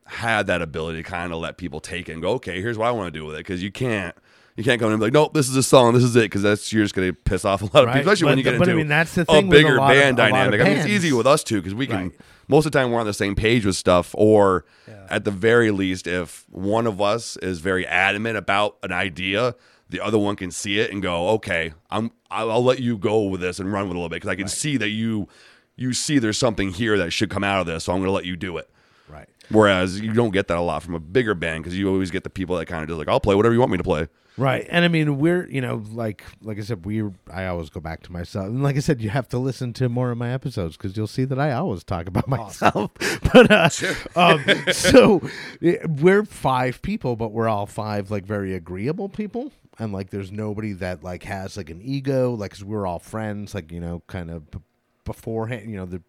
had 0.06 0.46
that 0.46 0.62
ability 0.62 1.02
to 1.02 1.08
kind 1.08 1.32
of 1.32 1.38
let 1.38 1.58
people 1.58 1.80
take 1.80 2.08
it 2.08 2.12
and 2.12 2.22
go, 2.22 2.30
okay, 2.32 2.60
here's 2.62 2.78
what 2.78 2.86
I 2.88 2.90
want 2.92 3.12
to 3.12 3.18
do 3.18 3.24
with 3.26 3.34
it, 3.36 3.38
because 3.38 3.62
you 3.62 3.70
can't. 3.70 4.14
You 4.56 4.64
can't 4.64 4.80
come 4.80 4.88
in 4.88 4.94
and 4.94 5.00
be 5.00 5.06
like, 5.06 5.12
nope, 5.12 5.34
this 5.34 5.48
is 5.48 5.54
a 5.54 5.62
song, 5.62 5.94
this 5.94 6.02
is 6.02 6.16
it, 6.16 6.22
because 6.22 6.42
that's 6.42 6.72
you're 6.72 6.82
just 6.82 6.92
gonna 6.92 7.12
piss 7.12 7.44
off 7.44 7.62
a 7.62 7.66
lot 7.66 7.76
of 7.76 7.84
Right. 7.84 7.98
people, 7.98 8.10
especially 8.10 8.26
when 8.26 8.38
you 8.38 8.42
get 8.42 8.58
but 8.58 8.68
I 8.68 8.72
into 8.72 8.78
mean, 8.78 8.88
that's 8.88 9.14
the 9.14 9.22
a 9.22 9.24
thing 9.26 9.46
a 9.46 9.50
bigger 9.52 9.76
lot 9.78 9.86
band 9.94 10.18
of 10.18 10.24
dynamic. 10.32 10.60
I 10.60 10.64
mean, 10.64 10.78
it's 10.78 10.86
easy 10.88 11.12
with 11.12 11.28
us 11.28 11.44
too, 11.44 11.58
because 11.62 11.76
we 11.76 11.86
can 11.86 11.96
Right. 12.08 12.12
most 12.48 12.66
of 12.66 12.72
the 12.72 12.78
time 12.80 12.90
we're 12.90 12.98
on 12.98 13.06
the 13.06 13.14
same 13.14 13.36
page 13.36 13.64
with 13.64 13.76
stuff 13.76 14.16
or 14.18 14.64
at 15.08 15.22
the 15.24 15.30
very 15.30 15.70
least 15.70 16.08
if 16.08 16.44
one 16.50 16.88
of 16.88 17.00
us 17.00 17.36
is 17.36 17.60
very 17.60 17.86
adamant 17.86 18.36
about 18.36 18.78
an 18.82 18.90
idea 18.90 19.54
the 19.88 20.00
other 20.00 20.18
one 20.18 20.36
can 20.36 20.50
see 20.50 20.78
it 20.78 20.90
and 20.90 21.02
go 21.02 21.30
okay 21.30 21.72
i'm 21.90 22.10
i'll, 22.30 22.50
I'll 22.50 22.64
let 22.64 22.80
you 22.80 22.98
go 22.98 23.24
with 23.24 23.40
this 23.40 23.58
and 23.58 23.72
run 23.72 23.84
with 23.84 23.92
it 23.92 23.96
a 23.96 23.98
little 23.98 24.08
bit 24.08 24.16
because 24.16 24.30
i 24.30 24.34
can 24.34 24.48
see 24.48 24.76
that 24.76 24.90
you 24.90 25.28
you 25.76 25.92
see 25.92 26.18
there's 26.18 26.38
something 26.38 26.70
here 26.70 26.98
that 26.98 27.10
should 27.10 27.30
come 27.30 27.44
out 27.44 27.60
of 27.60 27.66
this 27.66 27.84
so 27.84 27.92
i'm 27.92 27.98
going 27.98 28.08
to 28.08 28.12
let 28.12 28.24
you 28.24 28.36
do 28.36 28.56
it 28.58 28.68
right. 29.08 29.28
whereas 29.50 30.00
you 30.00 30.12
don't 30.12 30.32
get 30.32 30.48
that 30.48 30.58
a 30.58 30.62
lot 30.62 30.82
from 30.82 30.94
a 30.94 31.00
bigger 31.00 31.34
band 31.34 31.62
because 31.62 31.78
you 31.78 31.88
always 31.88 32.10
get 32.10 32.24
the 32.24 32.30
people 32.30 32.56
that 32.56 32.66
kind 32.66 32.82
of 32.82 32.88
just 32.88 32.98
like 32.98 33.08
i'll 33.08 33.20
play 33.20 33.34
whatever 33.34 33.54
you 33.54 33.60
want 33.60 33.72
me 33.72 33.78
to 33.78 33.84
play 33.84 34.08
Right. 34.38 34.66
And 34.70 34.84
I 34.84 34.88
mean, 34.88 35.18
we're, 35.18 35.48
you 35.50 35.60
know, 35.60 35.82
like 35.90 36.24
like 36.42 36.58
I 36.58 36.60
said, 36.62 36.86
we 36.86 37.02
I 37.30 37.46
always 37.46 37.70
go 37.70 37.80
back 37.80 38.02
to 38.04 38.12
myself. 38.12 38.46
And 38.46 38.62
like 38.62 38.76
I 38.76 38.78
said, 38.78 39.02
you 39.02 39.10
have 39.10 39.28
to 39.30 39.38
listen 39.38 39.72
to 39.74 39.88
more 39.88 40.12
of 40.12 40.18
my 40.18 40.32
episodes 40.32 40.76
cuz 40.76 40.96
you'll 40.96 41.08
see 41.08 41.24
that 41.24 41.38
I 41.38 41.52
always 41.52 41.82
talk 41.82 42.06
about 42.06 42.28
myself. 42.28 42.92
but 43.32 43.50
uh 43.50 43.68
um, 44.14 44.44
so 44.72 45.20
eh, 45.60 45.78
we're 45.86 46.24
five 46.24 46.80
people, 46.82 47.16
but 47.16 47.32
we're 47.32 47.48
all 47.48 47.66
five 47.66 48.10
like 48.12 48.24
very 48.24 48.54
agreeable 48.54 49.08
people. 49.08 49.52
And 49.78 49.92
like 49.92 50.10
there's 50.10 50.32
nobody 50.32 50.72
that 50.74 51.04
like 51.04 51.22
has 51.24 51.56
like 51.56 51.70
an 51.70 51.80
ego 51.82 52.32
like 52.32 52.52
cuz 52.52 52.64
we're 52.64 52.86
all 52.86 52.98
friends 52.98 53.54
like, 53.54 53.70
you 53.70 53.80
know, 53.80 54.02
kind 54.06 54.30
of 54.30 54.50
b- 54.50 54.58
beforehand, 55.04 55.70
you 55.70 55.76
know, 55.76 55.86
the 55.86 56.02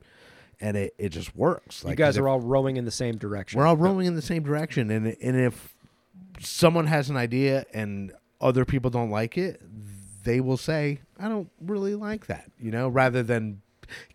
and 0.61 0.75
it, 0.75 0.93
it 0.97 1.09
just 1.09 1.35
works. 1.35 1.83
Like 1.83 1.91
you 1.91 1.95
guys 1.95 2.17
if- 2.17 2.23
are 2.23 2.27
all 2.27 2.39
rowing 2.39 2.77
in 2.77 2.85
the 2.85 2.91
same 2.91 3.17
direction. 3.17 3.59
we're 3.59 3.67
all 3.67 3.77
rowing 3.77 4.07
in 4.07 4.15
the 4.15 4.21
same 4.21 4.43
direction, 4.43 4.89
and 4.91 5.15
and 5.21 5.37
if 5.39 5.75
someone 6.39 6.87
has 6.87 7.09
an 7.09 7.17
idea 7.17 7.65
and 7.73 8.11
other 8.41 8.65
people 8.65 8.89
don't 8.89 9.09
like 9.09 9.37
it, 9.37 9.61
they 10.23 10.39
will 10.41 10.57
say, 10.57 10.99
"I 11.19 11.29
don't 11.29 11.49
really 11.61 11.95
like 11.95 12.27
that," 12.27 12.51
you 12.59 12.71
know, 12.71 12.89
rather 12.89 13.23
than 13.23 13.61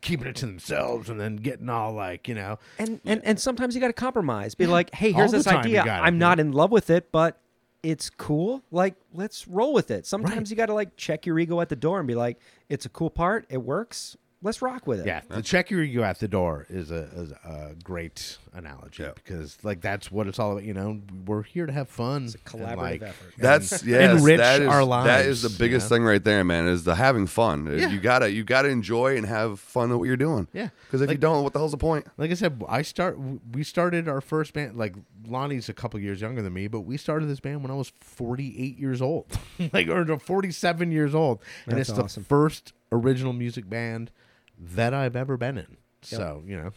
keeping 0.00 0.26
it 0.26 0.36
to 0.36 0.46
themselves 0.46 1.08
and 1.10 1.18
then 1.20 1.36
getting 1.36 1.68
all 1.68 1.92
like, 1.92 2.28
you 2.28 2.34
know, 2.34 2.58
and 2.78 3.00
and 3.04 3.24
and 3.24 3.40
sometimes 3.40 3.74
you 3.74 3.80
got 3.80 3.88
to 3.88 3.92
compromise. 3.92 4.54
Be 4.54 4.66
like, 4.66 4.94
hey, 4.94 5.12
here's 5.12 5.32
this 5.32 5.46
idea. 5.46 5.82
I'm 5.82 6.18
not 6.18 6.38
in 6.40 6.52
love 6.52 6.70
with 6.70 6.90
it, 6.90 7.10
but 7.10 7.40
it's 7.84 8.08
cool. 8.10 8.62
Like, 8.72 8.94
let's 9.12 9.46
roll 9.46 9.72
with 9.74 9.90
it. 9.90 10.06
Sometimes 10.06 10.36
Right. 10.36 10.50
you 10.50 10.56
got 10.56 10.66
to 10.66 10.74
like 10.74 10.96
check 10.96 11.26
your 11.26 11.38
ego 11.38 11.60
at 11.60 11.68
the 11.68 11.76
door 11.76 11.98
and 11.98 12.08
be 12.08 12.14
like, 12.14 12.40
it's 12.68 12.86
a 12.86 12.88
cool 12.88 13.10
part. 13.10 13.46
It 13.50 13.58
works. 13.58 14.16
Let's 14.44 14.62
rock 14.62 14.86
with 14.86 15.00
it. 15.00 15.06
yeah, 15.06 15.22
the 15.28 15.42
check 15.42 15.70
your 15.70 15.82
ego 15.82 16.02
at 16.04 16.20
the 16.20 16.28
door 16.28 16.66
is 16.68 16.90
a, 16.90 17.04
is 17.16 17.32
a 17.32 17.74
great 17.82 18.36
analogy 18.52 19.02
Yeah. 19.02 19.12
because 19.14 19.56
like 19.64 19.80
that's 19.80 20.12
what 20.12 20.26
it's 20.28 20.38
all 20.38 20.52
about. 20.52 20.64
You 20.64 20.74
know, 20.74 21.00
we're 21.26 21.42
here 21.42 21.64
to 21.66 21.72
have 21.72 21.88
fun, 21.88 22.26
it's 22.26 22.34
a 22.34 22.38
collaborative 22.38 23.02
effort. 23.02 23.32
That's 23.38 23.82
yes, 23.84 24.20
enrich 24.20 24.36
that 24.38 24.60
is, 24.62 24.68
our 24.68 24.84
That 25.04 25.26
is 25.26 25.42
lives, 25.42 25.42
the 25.42 25.48
you 25.48 25.58
biggest 25.58 25.90
know? 25.90 25.96
thing 25.96 26.04
right 26.04 26.22
there, 26.22 26.44
man. 26.44 26.66
Is 26.68 26.84
the 26.84 26.94
having 26.94 27.26
fun. 27.26 27.66
Uh, 27.66 27.70
yeah. 27.72 27.88
You 27.88 27.98
gotta 27.98 28.30
you 28.30 28.44
gotta 28.44 28.68
enjoy 28.68 29.16
and 29.16 29.24
have 29.26 29.58
fun 29.58 29.88
with 29.88 29.98
what 29.98 30.04
you're 30.04 30.16
doing. 30.18 30.46
Yeah. 30.52 30.68
Because 30.86 31.00
if 31.00 31.08
you 31.08 31.12
Like- 31.14 31.20
don't, 31.20 31.42
what 31.42 31.54
the 31.54 31.58
hell's 31.58 31.70
the 31.72 31.78
point? 31.78 32.06
like 32.18 32.30
I 32.30 32.34
said, 32.34 32.62
I 32.68 32.82
start. 32.82 33.18
We 33.52 33.64
started 33.64 34.08
our 34.08 34.20
first 34.20 34.52
band. 34.52 34.76
Like 34.76 34.94
Lonnie's 35.26 35.70
a 35.70 35.72
couple 35.72 35.98
years 36.00 36.20
younger 36.20 36.42
than 36.42 36.52
me, 36.52 36.68
but 36.68 36.80
we 36.82 36.98
started 36.98 37.30
this 37.30 37.40
band 37.40 37.62
when 37.62 37.70
I 37.70 37.74
was 37.76 37.92
48 38.00 38.78
years 38.78 39.00
old, 39.00 39.26
like 39.72 39.88
or 39.88 40.04
no, 40.04 40.18
47 40.18 40.92
years 40.92 41.14
old, 41.14 41.40
and 41.66 41.78
That's 41.78 41.88
it's 41.88 41.98
awesome. 41.98 42.22
the 42.22 42.28
first 42.28 42.74
original 42.92 43.32
music 43.32 43.70
band 43.70 44.10
that 44.58 44.94
I've 44.94 45.16
ever 45.16 45.36
been 45.36 45.58
in. 45.58 45.76
So 46.02 46.42
you 46.46 46.56
know, 46.56 46.70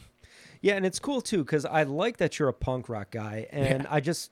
Yeah, 0.62 0.76
and 0.76 0.86
it's 0.86 1.00
cool 1.00 1.22
too 1.22 1.44
because 1.44 1.66
I 1.66 1.84
like 1.84 2.18
that 2.18 2.40
you're 2.40 2.50
a 2.50 2.54
punk 2.54 2.90
rock 2.90 3.12
guy, 3.12 3.48
and 3.52 3.86
I 3.90 4.00
just, 4.00 4.32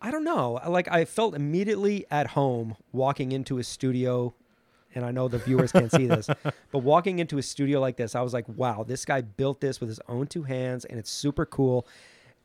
I 0.00 0.10
don't 0.10 0.24
know, 0.24 0.56
I- 0.58 0.68
like 0.68 0.88
I 0.90 1.04
felt 1.04 1.34
immediately 1.34 2.06
at 2.10 2.28
home 2.28 2.76
walking 2.92 3.32
into 3.32 3.58
a 3.58 3.64
studio, 3.64 4.34
and 4.94 5.04
I 5.04 5.10
know 5.10 5.28
the 5.28 5.38
viewers 5.38 5.72
can't 5.72 5.90
see 5.92 6.06
this, 6.06 6.28
but 6.72 6.78
walking 6.78 7.18
into 7.18 7.38
a 7.38 7.42
studio 7.42 7.78
like 7.80 7.96
this, 7.96 8.14
I 8.14 8.22
was 8.22 8.32
like, 8.32 8.46
wow, 8.48 8.84
this 8.84 9.04
guy 9.04 9.20
built 9.20 9.60
this 9.60 9.80
with 9.80 9.88
his 9.90 10.00
own 10.08 10.26
two 10.26 10.42
hands, 10.44 10.84
and 10.86 10.98
it's 10.98 11.10
super 11.10 11.44
cool. 11.46 11.86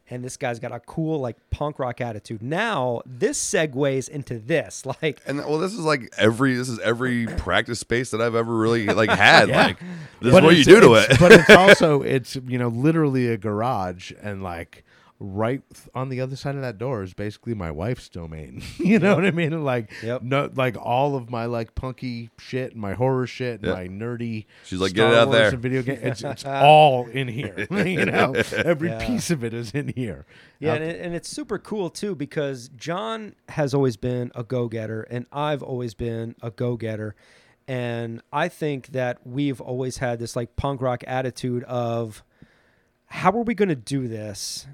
And 0.10 0.24
this 0.24 0.38
guy's 0.38 0.60
got 0.60 0.72
a 0.72 0.80
cool 0.80 1.20
like 1.20 1.36
punk 1.50 1.80
rock 1.80 2.00
attitude. 2.00 2.42
Now 2.42 3.02
this 3.06 3.38
segues 3.38 4.08
into 4.08 4.40
this, 4.40 4.86
like 5.02 5.22
And 5.26 5.40
well, 5.40 5.58
this 5.60 5.74
is 5.74 5.80
like 5.82 6.14
every 6.18 6.56
this 6.56 6.70
is 6.70 6.80
every 6.80 7.28
practice 7.28 7.80
space 7.80 8.12
that 8.12 8.22
I've 8.22 8.36
ever 8.36 8.56
really 8.56 8.86
like 8.88 9.10
had. 9.10 9.50
Yeah. 9.50 9.66
Like 9.66 9.80
this 10.22 10.32
But 10.32 10.38
is 10.38 10.44
what 10.44 10.56
you 10.58 10.64
do 10.64 10.80
to 10.80 10.94
it. 10.96 11.20
but 11.20 11.32
it's 11.34 11.50
also 11.52 12.02
it's 12.04 12.38
you 12.48 12.58
know 12.58 12.70
literally 12.70 13.28
a 13.28 13.38
garage, 13.38 14.12
and 14.22 14.42
like 14.44 14.84
right 15.20 15.64
on 15.96 16.10
the 16.10 16.22
other 16.22 16.36
side 16.36 16.54
of 16.56 16.62
that 16.62 16.78
door 16.78 17.02
is 17.02 17.14
basically 17.16 17.54
my 17.56 17.72
wife's 17.72 18.08
domain. 18.08 18.62
you 18.78 19.00
know 19.00 19.16
what 19.16 19.26
I 19.26 19.32
mean? 19.32 19.64
Like 19.64 19.92
Yep. 20.04 20.22
no, 20.22 20.50
like 20.56 20.78
all 20.80 21.16
of 21.16 21.30
my 21.32 21.46
like 21.46 21.74
punky 21.74 22.30
shit, 22.38 22.74
and 22.74 22.82
my 22.82 22.94
horror 22.94 23.26
shit, 23.26 23.56
and 23.62 23.66
Yeah. 23.66 23.74
my 23.74 23.88
nerdy. 23.88 24.46
She's 24.66 24.80
like, 24.80 24.92
Star 24.92 25.10
"Get 25.10 25.14
it 25.14 25.20
out 25.20 25.28
Wars 25.30 25.38
there." 25.40 25.50
and 25.50 25.60
Video 25.60 25.82
game. 25.82 26.00
It's, 26.02 26.24
it's 26.24 26.46
all 26.48 27.08
in 27.08 27.28
here. 27.28 27.68
you 27.72 28.06
know, 28.06 28.34
every 28.54 28.90
Yeah. 28.90 29.08
piece 29.08 29.32
of 29.32 29.44
it 29.44 29.54
is 29.54 29.72
in 29.72 29.88
here. 29.96 30.26
Yeah, 30.60 30.74
and, 30.76 30.84
it, 30.84 31.02
and 31.02 31.16
it's 31.16 31.30
super 31.30 31.58
cool 31.58 31.90
too 31.90 32.14
because 32.16 32.70
John 32.70 33.34
has 33.50 33.74
always 33.74 33.98
been 33.98 34.32
a 34.36 34.44
go 34.44 34.68
getter, 34.68 35.02
and 35.04 35.26
I've 35.32 35.64
always 35.64 35.94
been 35.96 36.36
a 36.44 36.52
go 36.52 36.78
getter. 36.78 37.16
And 37.68 38.22
I 38.32 38.48
think 38.50 38.90
that 38.90 39.26
we've 39.26 39.60
always 39.60 39.98
had 39.98 40.20
this 40.20 40.36
like 40.36 40.56
punk 40.56 40.80
rock 40.82 41.04
attitude 41.06 41.64
of 41.66 42.24
how 43.08 43.32
are 43.32 43.42
we 43.44 43.54
going 43.56 43.70
to 43.70 43.76
do 43.76 44.08
this? 44.08 44.68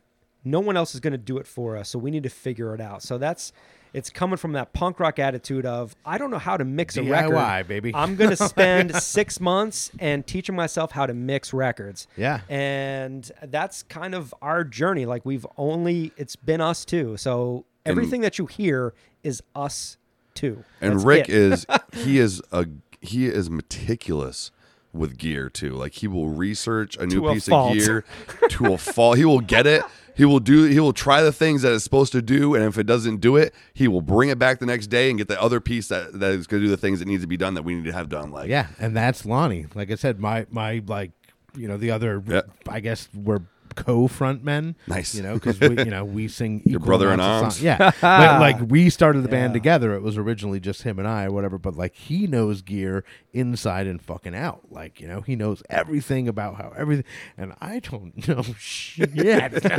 No 0.43 0.59
one 0.59 0.77
else 0.77 0.93
is 0.93 0.99
going 0.99 1.11
to 1.11 1.17
do 1.17 1.37
it 1.37 1.47
for 1.47 1.77
us, 1.77 1.89
so 1.89 1.99
we 1.99 2.11
need 2.11 2.23
to 2.23 2.29
figure 2.29 2.73
it 2.75 2.81
out. 2.81 3.01
So 3.03 3.17
that's 3.17 3.53
it's 3.93 4.09
coming 4.09 4.37
from 4.37 4.53
that 4.53 4.73
punk 4.73 4.99
rock 4.99 5.19
attitude 5.19 5.65
of 5.65 5.95
I 6.05 6.17
don't 6.17 6.31
know 6.31 6.39
how 6.39 6.57
to 6.57 6.65
mix 6.65 6.97
a 6.97 7.03
record. 7.03 7.67
Baby. 7.67 7.91
I'm 7.93 8.15
going 8.15 8.29
to 8.35 8.35
spend 8.35 8.95
six 8.95 9.39
months 9.39 9.91
and 9.99 10.25
teaching 10.25 10.55
myself 10.55 10.91
how 10.91 11.05
to 11.05 11.13
mix 11.13 11.53
records 11.53 12.07
yeah. 12.17 12.41
and 12.49 13.31
that's 13.43 13.83
kind 13.83 14.15
of 14.15 14.33
our 14.41 14.63
journey 14.63 15.05
like 15.05 15.25
we've 15.25 15.45
only 15.57 16.11
it's 16.17 16.35
been 16.35 16.61
us 16.61 16.85
too 16.85 17.17
so 17.17 17.65
everything 17.85 18.21
that 18.21 18.39
you 18.39 18.45
hear 18.45 18.93
is 19.23 19.41
us 19.55 19.97
too 20.33 20.63
And 20.81 20.93
That's 20.93 21.05
Rick 21.05 21.29
is 21.29 21.65
he 21.93 22.17
is 22.19 22.41
a 22.51 22.67
he 23.01 23.27
is 23.27 23.49
meticulous 23.49 24.51
with 24.93 25.17
gear 25.17 25.49
too. 25.49 25.71
Like 25.71 25.93
he 25.93 26.07
will 26.07 26.29
research 26.29 26.95
a 26.97 27.05
new 27.05 27.21
To 27.21 27.33
piece 27.33 27.49
of 27.49 27.73
gear 27.73 28.05
to 28.49 28.73
a 28.73 28.77
fault. 28.77 29.17
He 29.17 29.25
will 29.25 29.41
get 29.41 29.67
it 29.67 29.83
He 30.15 30.25
will 30.25 30.39
do. 30.39 30.63
He 30.65 30.79
will 30.79 30.93
try 30.93 31.21
the 31.21 31.31
things 31.31 31.63
that 31.63 31.73
it's 31.73 31.83
supposed 31.83 32.11
to 32.11 32.21
do, 32.21 32.53
and 32.53 32.63
if 32.63 32.77
it 32.77 32.83
doesn't 32.85 33.17
do 33.17 33.35
it, 33.35 33.53
he 33.73 33.87
will 33.87 34.01
bring 34.01 34.29
it 34.29 34.37
back 34.37 34.59
the 34.59 34.65
next 34.65 34.87
day 34.87 35.09
and 35.09 35.17
get 35.17 35.27
the 35.27 35.41
other 35.41 35.59
piece 35.59 35.87
that 35.87 36.19
that 36.19 36.31
is 36.33 36.45
going 36.45 36.61
to 36.61 36.67
do 36.67 36.69
the 36.69 36.77
things 36.77 36.99
that 36.99 37.07
needs 37.07 37.23
to 37.23 37.27
be 37.27 37.37
done 37.37 37.55
that 37.55 37.63
we 37.63 37.73
need 37.73 37.85
to 37.85 37.93
have 37.93 38.09
done. 38.09 38.31
Like, 38.31 38.47
Yeah, 38.49 38.67
and 38.79 38.95
that's 38.95 39.25
Lonnie. 39.25 39.65
Like 39.73 39.89
I 39.91 39.95
said, 39.95 40.19
my 40.19 40.45
my 40.51 40.83
like 40.85 41.11
you 41.55 41.67
know 41.67 41.77
the 41.77 41.91
other. 41.91 42.23
Yeah. 42.27 42.41
I 42.67 42.79
guess 42.79 43.09
we're 43.13 43.41
co-front 43.73 44.43
men. 44.43 44.75
Nice. 44.87 45.13
You 45.15 45.23
know, 45.23 45.33
because 45.35 45.59
we 45.59 45.77
you 45.79 45.85
know 45.91 46.05
we 46.05 46.27
sing. 46.27 46.61
Your 46.65 46.79
brother 46.79 47.11
in 47.11 47.19
arms. 47.19 47.61
Yeah, 47.61 47.77
but 48.01 48.39
like 48.39 48.57
we 48.69 48.89
started 48.89 49.23
the 49.23 49.29
band 49.29 49.53
together. 49.53 49.93
It 49.95 50.01
was 50.01 50.17
originally 50.17 50.59
just 50.59 50.83
him 50.83 50.99
and 50.99 51.07
I, 51.07 51.25
or 51.25 51.31
whatever. 51.31 51.57
But 51.57 51.75
like 51.75 51.95
he 51.95 52.27
knows 52.27 52.61
gear 52.61 53.03
inside 53.33 53.87
and 53.87 54.01
fucking 54.01 54.35
out. 54.35 54.61
Like 54.71 55.01
you 55.01 55.07
know, 55.07 55.21
he 55.21 55.35
knows 55.35 55.61
everything 55.69 56.27
about 56.27 56.55
how 56.55 56.73
everything, 56.77 57.05
and 57.37 57.53
I 57.59 57.79
don't 57.79 58.27
know 58.27 58.43
shit. 58.57 59.15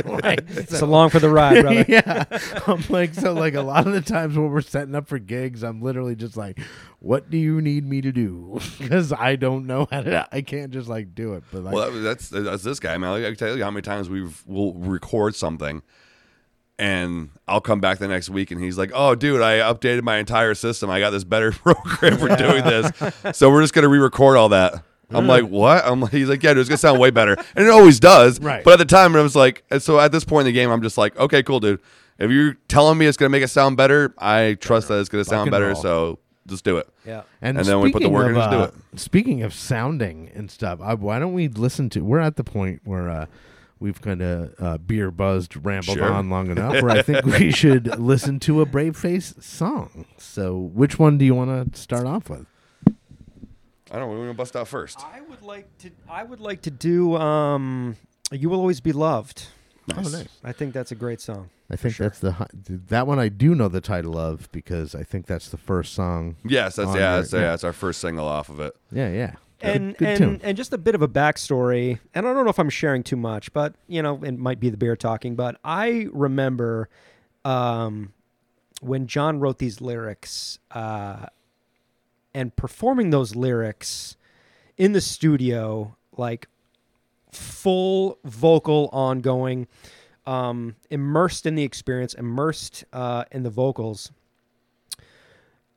like, 0.05 0.43
It's 0.49 0.81
along 0.81 1.09
for 1.09 1.19
the 1.19 1.29
ride, 1.29 1.61
brother. 1.61 1.85
yeah. 1.87 2.25
I'm 2.67 2.83
like, 2.89 3.13
so 3.13 3.33
like 3.33 3.53
a 3.55 3.61
lot 3.61 3.87
of 3.87 3.93
the 3.93 4.01
times 4.01 4.37
when 4.37 4.49
we're 4.49 4.61
setting 4.61 4.95
up 4.95 5.07
for 5.07 5.19
gigs, 5.19 5.63
I'm 5.63 5.81
literally 5.81 6.15
just 6.15 6.35
like, 6.37 6.59
what 6.99 7.29
do 7.29 7.37
you 7.37 7.61
need 7.61 7.87
me 7.87 8.01
to 8.01 8.11
do? 8.11 8.59
Because 8.79 9.13
I 9.13 9.35
don't 9.35 9.65
know 9.67 9.87
how 9.91 10.01
to, 10.01 10.27
I 10.31 10.41
can't 10.41 10.71
just 10.71 10.87
like 10.89 11.13
do 11.15 11.33
it. 11.33 11.43
But 11.51 11.63
like, 11.63 11.73
Well, 11.73 11.91
that- 11.91 11.99
that's 11.99 12.29
that's 12.29 12.63
this 12.63 12.79
guy, 12.79 12.97
man. 12.97 13.13
I 13.13 13.21
can 13.21 13.35
tell 13.35 13.55
you 13.57 13.63
how 13.63 13.71
many 13.71 13.81
times 13.85 14.09
we've 14.09 14.43
we'll 14.45 14.73
record 14.73 15.35
something, 15.35 15.81
and 16.77 17.29
I'll 17.47 17.61
come 17.61 17.79
back 17.79 17.99
the 17.99 18.07
next 18.07 18.29
week, 18.29 18.51
and 18.51 18.61
he's 18.61 18.77
like, 18.77 18.91
"Oh, 18.93 19.15
dude, 19.15 19.41
I 19.41 19.59
updated 19.59 20.03
my 20.03 20.17
entire 20.17 20.53
system. 20.55 20.89
I 20.89 20.99
got 20.99 21.11
this 21.11 21.23
better 21.23 21.51
program 21.53 22.17
for 22.17 22.35
doing 22.35 22.63
this, 22.63 22.91
so 23.37 23.49
we're 23.49 23.61
just 23.61 23.73
gonna 23.73 23.87
re-record 23.87 24.37
all 24.37 24.49
that." 24.49 24.83
I'm 25.11 25.27
like, 25.27 25.45
"What?" 25.45 25.85
I'm 25.85 26.01
like, 26.01 26.11
"He's 26.11 26.27
like, 26.29 26.41
yeah, 26.43 26.53
dude, 26.53 26.61
it's 26.61 26.69
gonna 26.69 26.77
sound 26.77 26.99
way 26.99 27.11
better," 27.11 27.35
and 27.55 27.65
it 27.65 27.69
always 27.69 27.99
does. 27.99 28.39
Right. 28.39 28.63
But 28.63 28.73
at 28.73 28.79
the 28.79 28.85
time, 28.85 29.15
I 29.15 29.21
was 29.21 29.35
like, 29.35 29.63
and 29.69 29.81
so 29.81 29.99
at 29.99 30.11
this 30.11 30.25
point 30.25 30.47
in 30.47 30.53
the 30.53 30.59
game, 30.59 30.69
I'm 30.69 30.81
just 30.81 30.97
like, 30.97 31.17
"Okay, 31.17 31.43
cool, 31.43 31.59
dude. 31.59 31.79
If 32.17 32.31
you're 32.31 32.55
telling 32.67 32.97
me 32.97 33.05
it's 33.05 33.17
gonna 33.17 33.29
make 33.29 33.43
it 33.43 33.49
sound 33.49 33.77
better, 33.77 34.13
I 34.17 34.57
trust 34.59 34.87
that 34.87 34.99
it's 34.99 35.09
gonna 35.09 35.23
sound 35.25 35.41
Fucking 35.41 35.51
better. 35.51 35.67
roll. 35.67 35.75
So 35.75 36.19
just 36.47 36.63
do 36.63 36.77
it." 36.77 36.89
Yeah. 37.05 37.21
and, 37.41 37.57
and 37.57 37.67
then 37.67 37.79
we 37.81 37.91
put 37.91 37.99
the 37.99 38.05
speaking 38.05 38.13
work 38.13 38.25
of, 38.25 38.29
in, 38.31 38.35
just 38.35 38.49
do 38.49 38.57
uh, 38.57 38.63
it. 38.63 38.99
Speaking 38.99 39.43
of 39.43 39.53
sounding 39.53 40.31
and 40.33 40.49
stuff, 40.49 40.79
I, 40.81 40.95
why 40.95 41.19
don't 41.19 41.33
we 41.33 41.47
listen 41.47 41.89
to? 41.91 42.01
We're 42.03 42.19
at 42.19 42.35
the 42.35 42.43
point 42.43 42.81
where 42.83 43.09
uh, 43.09 43.25
we've 43.79 44.01
kind 44.01 44.21
of 44.21 44.53
uh, 44.59 44.77
beer 44.77 45.11
buzzed, 45.11 45.55
rambled 45.65 45.97
Sure. 45.97 46.11
on 46.11 46.29
long 46.29 46.49
enough. 46.49 46.73
Where 46.81 46.89
I 46.91 47.01
think 47.01 47.25
we 47.25 47.51
should 47.51 47.99
listen 47.99 48.39
to 48.41 48.61
a 48.61 48.65
Brave 48.65 48.95
Face 48.97 49.33
song. 49.39 50.05
So, 50.17 50.57
which 50.57 50.97
one 50.99 51.17
do 51.17 51.25
you 51.25 51.35
want 51.35 51.73
to 51.73 51.79
start 51.79 52.05
off 52.05 52.29
with? 52.29 52.45
I 53.91 53.99
don't 53.99 54.01
know. 54.01 54.07
We're 54.07 54.23
gonna 54.25 54.33
bust 54.33 54.55
out 54.55 54.67
first. 54.67 54.99
I 55.01 55.21
would 55.21 55.41
like 55.41 55.77
to. 55.79 55.91
I 56.09 56.23
would 56.23 56.39
like 56.39 56.61
to 56.63 56.71
do. 56.71 57.15
Um, 57.17 57.95
you 58.31 58.49
will 58.49 58.59
always 58.59 58.81
be 58.81 58.91
loved. 58.91 59.47
Nice. 59.87 60.07
Oh, 60.13 60.17
nice. 60.17 60.27
I 60.43 60.51
think 60.51 60.73
that's 60.73 60.91
a 60.91 60.95
great 60.95 61.21
song. 61.21 61.49
I 61.69 61.75
think 61.75 61.97
that's 61.97 62.19
the 62.19 62.47
that 62.87 63.07
one 63.07 63.19
I 63.19 63.29
do 63.29 63.55
know 63.55 63.67
the 63.67 63.81
title 63.81 64.17
of 64.17 64.51
because 64.51 64.95
I 64.95 65.03
think 65.03 65.27
that's 65.27 65.49
the 65.49 65.57
first 65.57 65.93
song. 65.93 66.35
Yes, 66.43 66.75
that's 66.75 66.89
yeah, 66.89 66.93
there, 66.93 67.17
that's, 67.21 67.33
yeah, 67.33 67.39
that's 67.41 67.63
our 67.63 67.73
first 67.73 68.01
single 68.01 68.27
off 68.27 68.49
of 68.49 68.59
it. 68.59 68.75
Yeah, 68.91 69.11
yeah. 69.11 69.33
And 69.67 69.97
good, 69.97 70.17
good 70.17 70.21
and 70.21 70.43
and 70.43 70.57
just 70.57 70.73
a 70.73 70.77
bit 70.77 70.95
of 70.95 71.01
a 71.01 71.07
backstory. 71.07 71.99
And 72.13 72.27
I 72.27 72.33
don't 72.33 72.43
know 72.43 72.49
if 72.49 72.59
I'm 72.59 72.69
sharing 72.69 73.03
too 73.03 73.15
much, 73.15 73.51
but 73.53 73.75
you 73.87 74.01
know, 74.01 74.23
it 74.23 74.37
might 74.37 74.59
be 74.59 74.69
the 74.69 74.77
beer 74.77 74.95
talking. 74.95 75.35
But 75.35 75.59
I 75.63 76.07
remember 76.11 76.89
um, 77.43 78.13
when 78.81 79.07
John 79.07 79.39
wrote 79.39 79.59
these 79.59 79.81
lyrics 79.81 80.59
uh, 80.71 81.27
and 82.33 82.55
performing 82.55 83.09
those 83.09 83.35
lyrics 83.35 84.17
in 84.77 84.91
the 84.91 85.01
studio, 85.01 85.95
like 86.17 86.47
full 87.31 88.17
vocal 88.23 88.89
ongoing, 88.91 89.67
um, 90.25 90.75
immersed 90.89 91.45
in 91.45 91.55
the 91.55 91.63
experience, 91.63 92.13
immersed 92.13 92.83
uh, 92.93 93.25
in 93.31 93.43
the 93.43 93.49
vocals 93.49 94.11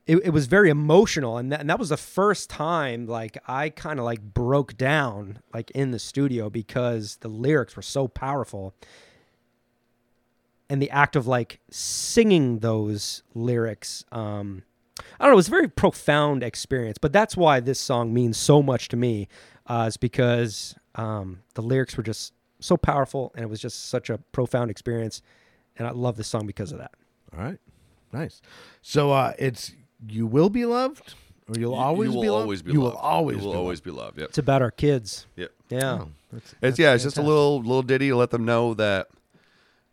it, 0.09 0.17
it 0.25 0.31
was 0.31 0.47
very 0.47 0.71
emotional 0.71 1.37
and 1.37 1.53
that, 1.53 1.61
and 1.61 1.69
that 1.69 1.79
was 1.79 1.91
the 1.91 1.97
first 1.97 2.49
time 2.51 3.07
like 3.07 3.37
i 3.47 3.69
kind 3.69 4.01
of 4.01 4.05
like 4.07 4.23
broke 4.23 4.77
down 4.77 5.39
like 5.55 5.71
in 5.73 5.91
the 5.93 5.99
studio 5.99 6.49
because 6.51 7.17
the 7.17 7.29
lyrics 7.29 7.77
were 7.77 7.83
so 7.83 8.09
powerful. 8.09 8.75
And 10.71 10.83
the 10.83 10.91
act 10.91 11.17
of 11.17 11.27
like 11.27 11.61
singing 11.71 12.59
those 12.59 13.23
lyrics 13.35 14.05
um 14.13 14.65
i 14.99 15.25
don't 15.25 15.31
know 15.31 15.35
it 15.35 15.37
was 15.37 15.49
a 15.49 15.53
very 15.53 15.69
profound 15.69 16.43
experience 16.43 16.99
but 16.99 17.13
that's 17.13 17.37
why 17.37 17.61
this 17.61 17.81
song 17.81 18.13
means 18.13 18.37
so 18.37 18.63
much 18.63 18.89
to 18.89 18.97
me 18.97 19.29
uh 19.67 19.87
is 19.89 19.97
because 19.97 20.75
um 20.95 21.41
the 21.55 21.63
lyrics 21.63 21.97
were 21.97 22.03
just 22.03 22.35
so 22.61 22.77
powerful 22.77 23.33
and 23.35 23.45
it 23.45 23.49
was 23.49 23.61
just 23.61 23.89
such 23.89 24.11
a 24.11 24.19
profound 24.33 24.71
experience 24.71 25.23
and 25.79 25.89
i 25.89 25.91
love 25.91 26.17
this 26.17 26.29
song 26.29 26.47
because 26.47 26.71
of 26.73 26.79
that. 26.79 26.93
All 27.35 27.43
right, 27.43 27.59
nice. 28.13 28.43
So 28.83 29.13
uh, 29.13 29.33
it's 29.39 29.73
you 30.07 30.27
will 30.27 30.51
be 30.51 30.65
loved, 30.65 31.15
or 31.49 31.59
you'll 31.59 31.73
You- 31.73 31.79
always 31.79 32.11
you 32.11 32.15
will 32.17 32.23
be 32.23 32.31
loved. 32.31 32.43
always 32.43 32.63
be 32.63 32.73
you 32.73 32.83
loved. 32.83 32.95
will 32.95 33.01
always 33.01 33.37
you 33.39 33.45
will 33.45 33.53
be 33.53 33.59
always 33.59 33.81
be 33.81 33.91
loved. 33.91 34.19
Yep. 34.19 34.29
it's 34.29 34.39
about 34.39 34.63
our 34.63 34.71
kids 34.71 35.27
Yep. 35.37 35.51
yeah 35.71 35.93
loved. 35.93 36.03
Oh, 36.03 36.13
that's, 36.33 36.45
It's 36.53 36.55
that's 36.61 36.79
yeah, 36.79 36.95
it's 36.95 37.05
just 37.05 37.19
a 37.19 37.23
little 37.23 37.59
little 37.59 37.83
ditty 37.83 38.09
to 38.09 38.17
let 38.17 38.31
them 38.31 38.45
know 38.45 38.75
that 38.75 39.09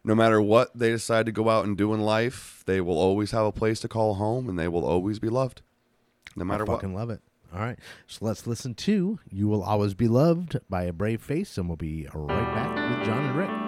no 0.04 0.14
matter 0.14 0.40
what 0.42 0.70
they 0.78 0.92
decide 0.92 1.26
to 1.26 1.32
go 1.32 1.50
out 1.50 1.66
and 1.66 1.76
do 1.76 1.92
in 1.94 2.02
life, 2.02 2.62
they 2.68 2.80
will 2.82 2.98
always 3.00 3.32
have 3.32 3.46
a 3.46 3.52
place 3.52 3.80
to 3.80 3.88
call 3.88 4.16
home, 4.16 4.48
and 4.50 4.60
they 4.60 4.68
will 4.68 4.86
always 4.86 5.18
be 5.18 5.30
loved, 5.30 5.62
no 6.36 6.42
I 6.42 6.46
matter 6.46 6.64
what. 6.66 6.74
I 6.74 6.76
fucking 6.78 6.94
love 6.94 7.10
it. 7.10 7.22
All 7.54 7.62
right, 7.62 7.80
so 8.06 8.26
let's 8.26 8.46
listen 8.46 8.76
to 8.76 9.18
"You 9.32 9.48
Will 9.48 9.64
Always 9.64 9.94
Be 9.96 10.08
Loved" 10.10 10.60
by 10.70 10.84
a 10.84 10.92
Brave 10.94 11.22
Face, 11.24 11.58
and 11.58 11.68
we'll 11.70 11.78
be 11.78 12.06
right 12.14 12.28
back 12.54 12.98
with 13.00 13.08
John 13.08 13.26
and 13.26 13.36
Rick. 13.38 13.65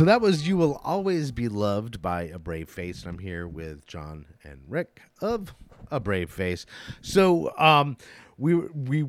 So 0.00 0.06
that 0.06 0.22
was 0.22 0.48
"You 0.48 0.56
Will 0.56 0.80
Always 0.82 1.30
Be 1.30 1.46
Loved" 1.46 2.00
by 2.00 2.22
A 2.22 2.38
Brave 2.38 2.70
Face, 2.70 3.02
and 3.02 3.10
I'm 3.10 3.18
here 3.18 3.46
with 3.46 3.84
John 3.84 4.24
and 4.42 4.62
Rick 4.66 5.02
of 5.20 5.54
A 5.90 6.00
Brave 6.00 6.30
Face. 6.30 6.64
So, 7.02 7.52
um, 7.58 7.98
we 8.38 8.54
we 8.54 9.04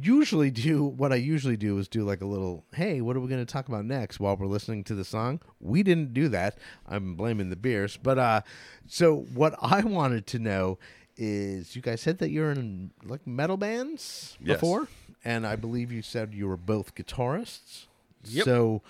usually 0.00 0.52
do 0.52 0.84
what 0.84 1.12
I 1.12 1.16
usually 1.16 1.56
do 1.56 1.76
is 1.78 1.88
do 1.88 2.04
like 2.04 2.20
a 2.20 2.24
little, 2.24 2.64
"Hey, 2.72 3.00
what 3.00 3.16
are 3.16 3.20
we 3.20 3.26
going 3.26 3.44
to 3.44 3.52
talk 3.52 3.66
about 3.66 3.84
next?" 3.84 4.20
while 4.20 4.36
we're 4.36 4.46
listening 4.46 4.84
to 4.84 4.94
the 4.94 5.04
song. 5.04 5.40
We 5.58 5.82
didn't 5.82 6.14
do 6.14 6.28
that. 6.28 6.56
I'm 6.86 7.16
blaming 7.16 7.50
the 7.50 7.56
beers, 7.56 7.96
but 8.00 8.16
uh, 8.16 8.42
so 8.86 9.16
what 9.34 9.56
I 9.60 9.80
wanted 9.80 10.28
to 10.28 10.38
know 10.38 10.78
is, 11.16 11.74
you 11.74 11.82
guys 11.82 12.00
said 12.00 12.18
that 12.18 12.30
you're 12.30 12.52
in 12.52 12.92
like 13.02 13.26
metal 13.26 13.56
bands 13.56 14.36
Yes. 14.40 14.60
before, 14.60 14.86
and 15.24 15.44
I 15.44 15.56
believe 15.56 15.90
you 15.90 16.00
said 16.02 16.32
you 16.32 16.46
were 16.46 16.56
both 16.56 16.94
guitarists. 16.94 17.86
Yep. 18.24 18.44
So 18.44 18.82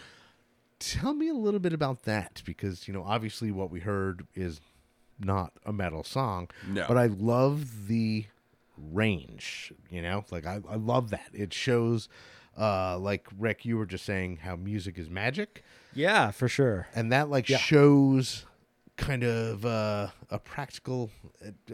tell 0.78 1.14
me 1.14 1.28
a 1.28 1.34
little 1.34 1.60
bit 1.60 1.72
about 1.72 2.02
that 2.04 2.42
because 2.44 2.86
you 2.88 2.94
know 2.94 3.02
obviously 3.04 3.50
what 3.50 3.70
we 3.70 3.80
heard 3.80 4.26
is 4.34 4.60
not 5.18 5.52
a 5.66 5.72
metal 5.72 6.04
song 6.04 6.48
No. 6.68 6.84
but 6.86 6.96
i 6.96 7.06
love 7.06 7.88
the 7.88 8.26
range 8.76 9.72
you 9.90 10.00
know 10.02 10.24
like 10.30 10.46
i, 10.46 10.60
I 10.68 10.76
love 10.76 11.10
that 11.10 11.28
it 11.32 11.52
shows 11.52 12.08
uh 12.58 12.96
like 12.98 13.26
rick 13.38 13.64
you 13.64 13.76
were 13.76 13.86
just 13.86 14.04
saying 14.04 14.38
how 14.42 14.56
music 14.56 14.98
is 14.98 15.10
magic 15.10 15.64
Yeah, 15.94 16.30
for 16.30 16.48
sure. 16.48 16.86
and 16.94 17.10
that 17.12 17.28
like 17.28 17.48
Yeah. 17.48 17.58
shows 17.58 18.46
kind 18.96 19.22
of 19.22 19.64
uh, 19.64 20.08
a 20.28 20.38
practical 20.40 21.10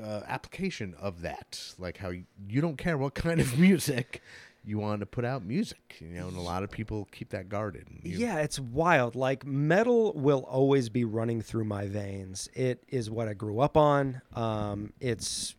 uh, 0.02 0.20
application 0.26 0.94
of 1.00 1.22
that 1.22 1.74
like 1.78 1.96
how 1.98 2.10
you, 2.10 2.24
you 2.48 2.60
don't 2.60 2.76
care 2.76 2.98
what 2.98 3.14
kind 3.14 3.40
of 3.40 3.58
music 3.68 4.22
you 4.66 4.78
want 4.78 5.00
to 5.00 5.06
put 5.06 5.24
out 5.24 5.44
music 5.44 5.96
you 6.00 6.08
know 6.08 6.28
and 6.28 6.36
a 6.36 6.40
lot 6.40 6.62
of 6.62 6.70
people 6.70 7.06
keep 7.12 7.28
that 7.30 7.48
guarded 7.48 7.86
you- 8.02 8.16
Yeah, 8.18 8.38
it's 8.38 8.58
wild. 8.58 9.14
Like 9.14 9.44
metal 9.46 10.12
will 10.14 10.40
always 10.48 10.88
be 10.88 11.04
running 11.04 11.42
through 11.42 11.64
my 11.64 11.86
veins. 11.86 12.48
It 12.54 12.82
is 12.88 13.10
what 13.10 13.28
I 13.28 13.34
grew 13.34 13.60
up 13.60 13.76
on. 13.76 14.22
Um, 14.34 14.92
it's 15.00 15.54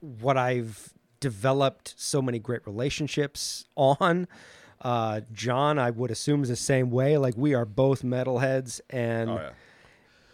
what 0.00 0.36
I've 0.36 0.92
developed 1.20 1.94
so 1.96 2.22
many 2.22 2.38
great 2.38 2.64
relationships 2.66 3.64
on. 3.76 4.28
Uh, 4.80 5.22
John, 5.32 5.78
I 5.78 5.90
would 5.90 6.10
assume 6.10 6.42
is 6.42 6.48
the 6.50 6.56
same 6.56 6.90
way. 6.90 7.16
Like 7.18 7.34
we 7.36 7.54
are 7.54 7.64
both 7.64 8.02
metalheads, 8.02 8.80
and 8.90 9.30
Oh 9.30 9.34
yeah. 9.36 9.50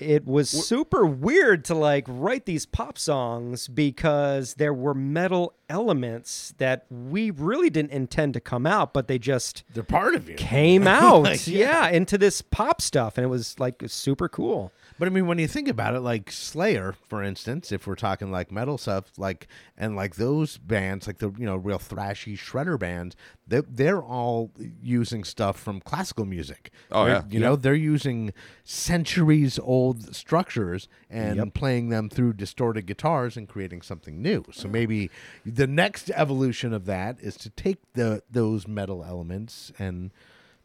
it 0.07 0.27
was 0.27 0.51
super 0.51 1.07
weird 1.07 1.65
to 1.67 1.75
like 1.75 2.05
write 2.09 2.45
these 2.45 2.67
pop 2.67 2.99
songs 2.99 3.69
because 3.69 4.55
there 4.55 4.75
were 4.75 4.95
metal 4.95 5.55
elements 5.73 6.55
that 6.59 6.85
we 6.91 7.31
really 7.31 7.71
didn't 7.71 7.91
intend 7.93 8.35
to 8.35 8.41
come 8.41 8.67
out, 8.67 8.93
but 8.93 9.09
they 9.09 9.19
just 9.19 9.65
they're 9.73 9.83
part 9.83 10.15
of 10.15 10.29
you 10.29 10.35
came 10.37 10.87
out 11.03 11.23
Like, 11.23 11.47
yeah. 11.47 11.89
into 11.89 12.19
this 12.19 12.43
pop 12.43 12.81
stuff 12.83 13.17
and 13.19 13.25
it 13.25 13.29
was 13.29 13.59
like 13.59 13.83
super 13.87 14.29
cool 14.29 14.71
But 14.99 15.09
I 15.09 15.11
mean, 15.11 15.27
when 15.27 15.39
you 15.39 15.49
think 15.49 15.69
about 15.69 15.95
it, 15.95 16.01
like 16.01 16.31
Slayer, 16.31 16.95
for 17.09 17.23
instance, 17.23 17.73
if 17.73 17.87
we're 17.87 17.97
talking 17.97 18.31
like 18.31 18.53
metal 18.53 18.79
stuff, 18.79 19.05
like 19.19 19.49
and 19.77 19.97
like 19.97 20.15
those 20.17 20.59
bands, 20.59 21.07
like 21.07 21.19
the 21.19 21.31
you 21.39 21.47
know 21.47 21.57
real 21.57 21.79
thrashy 21.79 22.37
shredder 22.39 22.79
bands, 22.79 23.17
they 23.49 23.63
they're 23.69 24.03
all 24.03 24.51
using 24.83 25.25
stuff 25.25 25.59
from 25.59 25.81
classical 25.81 26.25
music. 26.27 26.71
Oh, 26.93 27.05
They're- 27.07 27.15
yeah. 27.15 27.23
you 27.31 27.41
know 27.41 27.57
they're 27.57 27.75
using 27.75 28.33
centuries 28.65 29.59
old 29.63 30.15
structures 30.15 30.89
and 31.11 31.37
Yep. 31.37 31.55
playing 31.55 31.89
them 31.89 32.09
through 32.09 32.33
distorted 32.35 32.87
guitars 32.87 33.37
and 33.37 33.49
creating 33.49 33.83
something 33.83 34.21
new. 34.23 34.45
So 34.53 34.69
maybe 34.69 35.11
the 35.45 35.62
next 35.67 36.11
evolution 36.11 36.73
of 36.73 36.87
that 36.87 37.19
is 37.21 37.37
to 37.39 37.51
take 37.51 37.79
the 37.95 38.23
those 38.31 38.67
metal 38.67 39.05
elements 39.05 39.73
and 39.79 40.11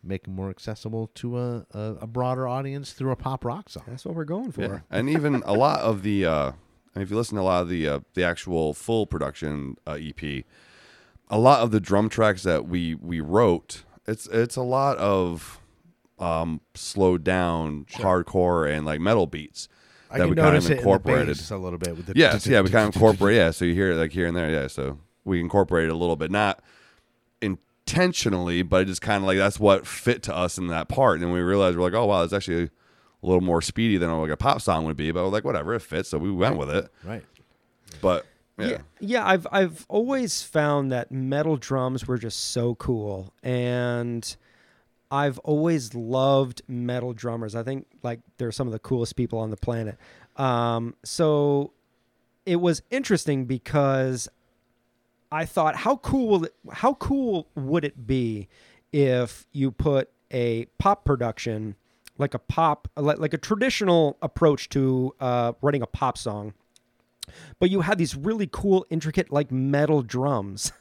make 0.03 0.23
them 0.23 0.35
more 0.35 0.49
accessible 0.49 1.07
to 1.15 1.37
a, 1.37 1.65
a, 1.71 1.95
a 2.01 2.07
broader 2.07 2.47
audience 2.47 2.93
through 2.93 3.11
a 3.11 3.15
pop 3.15 3.43
rock 3.43 3.69
song. 3.69 3.83
that's 3.87 4.05
what 4.05 4.15
we're 4.15 4.23
going 4.23 4.51
for 4.51 4.61
Yeah. 4.61 4.79
And 4.89 5.09
even 5.09 5.43
a 5.45 5.53
lot 5.53 5.79
of 5.79 6.03
the, 6.03 6.25
uh, 6.25 6.51
and 6.93 7.03
if 7.03 7.09
you 7.09 7.17
listen 7.17 7.35
to 7.35 7.41
a 7.41 7.43
lot 7.43 7.61
of 7.61 7.69
the 7.69 7.87
uh, 7.87 7.99
the 8.13 8.23
actual 8.23 8.73
full 8.73 9.05
production 9.05 9.75
uh, 9.85 9.97
EP, 9.99 10.45
a 11.29 11.37
lot 11.37 11.59
of 11.61 11.71
the 11.71 11.79
drum 11.79 12.09
tracks 12.09 12.43
that 12.43 12.67
we 12.67 12.95
we 12.95 13.19
wrote, 13.19 13.83
it's 14.07 14.27
it's 14.27 14.55
a 14.55 14.63
lot 14.63 14.97
of 14.97 15.59
um, 16.19 16.61
slowed 16.73 17.23
down 17.23 17.85
hardcore 17.85 18.69
and 18.71 18.85
like 18.85 18.99
metal 18.99 19.27
beats 19.27 19.67
I 20.11 20.19
that 20.19 20.29
we 20.29 20.35
kind 20.35 20.47
notice 20.49 20.65
of 20.65 20.71
it 20.71 20.73
in 20.75 20.79
incorporated. 20.79 21.27
bass 21.37 21.51
a 21.51 21.57
little 21.57 21.79
bit 21.79 21.95
with 21.97 22.05
the 22.07 22.13
Yes, 22.15 22.45
yeah, 22.47 22.61
we 22.61 22.69
kind 22.69 22.87
of 22.87 22.95
incorporate. 22.95 23.35
Yeah, 23.37 23.51
so 23.51 23.65
you 23.65 23.73
hear 23.73 23.91
it 23.91 23.95
like 23.95 24.11
here 24.11 24.27
and 24.27 24.35
there. 24.35 24.49
Yeah, 24.49 24.67
so 24.67 24.99
we 25.25 25.39
incorporate 25.39 25.85
it 25.89 25.91
a 25.91 25.95
little 25.95 26.15
bit, 26.15 26.31
not 26.31 26.61
intentionally, 27.41 28.61
but 28.63 28.81
it 28.81 28.85
just 28.85 29.01
kind 29.01 29.23
of 29.23 29.27
like 29.27 29.37
that's 29.37 29.59
what 29.59 29.87
fit 29.87 30.23
to 30.23 30.35
us 30.35 30.57
in 30.57 30.67
that 30.67 30.87
part. 30.87 31.15
And 31.15 31.23
then 31.23 31.31
we 31.31 31.39
realized 31.41 31.77
we're 31.77 31.83
like, 31.83 31.93
oh 31.93 32.05
wow, 32.05 32.23
it's 32.23 32.33
actually 32.33 32.63
a 32.63 32.69
little 33.25 33.41
more 33.41 33.61
speedy 33.61 33.97
than 33.97 34.11
like 34.19 34.29
a 34.29 34.37
pop 34.37 34.61
song 34.61 34.85
would 34.85 34.97
be. 34.97 35.11
But 35.11 35.23
we're 35.23 35.29
like, 35.29 35.43
whatever, 35.45 35.73
it 35.73 35.81
fits, 35.81 36.09
so 36.09 36.17
we 36.17 36.31
went 36.31 36.57
with 36.57 36.69
it. 36.69 36.89
right. 37.03 37.23
But 38.01 38.25
yeah, 38.59 38.67
yeah 38.67 38.77
yeah 38.99 39.27
i've 39.27 39.45
i've 39.51 39.85
always 39.87 40.41
found 40.41 40.91
that 40.91 41.11
metal 41.11 41.57
drums 41.57 42.07
were 42.07 42.17
just 42.17 42.39
so 42.51 42.73
cool 42.75 43.31
and 43.43 44.35
i've 45.11 45.39
always 45.39 45.93
loved 45.93 46.61
metal 46.67 47.13
drummers. 47.13 47.55
I 47.55 47.63
think 47.63 47.87
like 48.03 48.19
they're 48.37 48.51
some 48.51 48.67
of 48.67 48.73
the 48.73 48.79
coolest 48.79 49.15
people 49.15 49.39
on 49.39 49.49
the 49.49 49.57
planet. 49.57 49.97
Um 50.35 50.95
so 51.03 51.73
it 52.45 52.61
was 52.61 52.81
interesting 52.89 53.45
because 53.45 54.29
I 55.31 55.45
thought, 55.45 55.75
how 55.75 55.97
cool 55.97 56.27
will 56.29 56.43
it, 56.45 56.55
how 56.71 56.93
cool 56.93 57.49
would 57.55 57.83
it 57.83 58.07
be 58.07 58.47
if 58.93 59.45
you 59.51 59.71
put 59.71 60.09
a 60.31 60.65
pop 60.77 61.03
production, 61.03 61.75
like 62.17 62.33
a 62.33 62.39
pop, 62.39 62.87
like, 62.95 63.19
like 63.19 63.33
a 63.33 63.37
traditional 63.37 64.17
approach 64.21 64.69
to 64.69 65.13
uh, 65.19 65.53
writing 65.61 65.81
a 65.81 65.87
pop 65.87 66.17
song, 66.17 66.53
but 67.59 67.69
you 67.69 67.81
had 67.81 67.97
these 67.97 68.15
really 68.15 68.47
cool, 68.49 68.85
intricate, 68.89 69.31
like 69.31 69.51
metal 69.51 70.01
drums, 70.01 70.71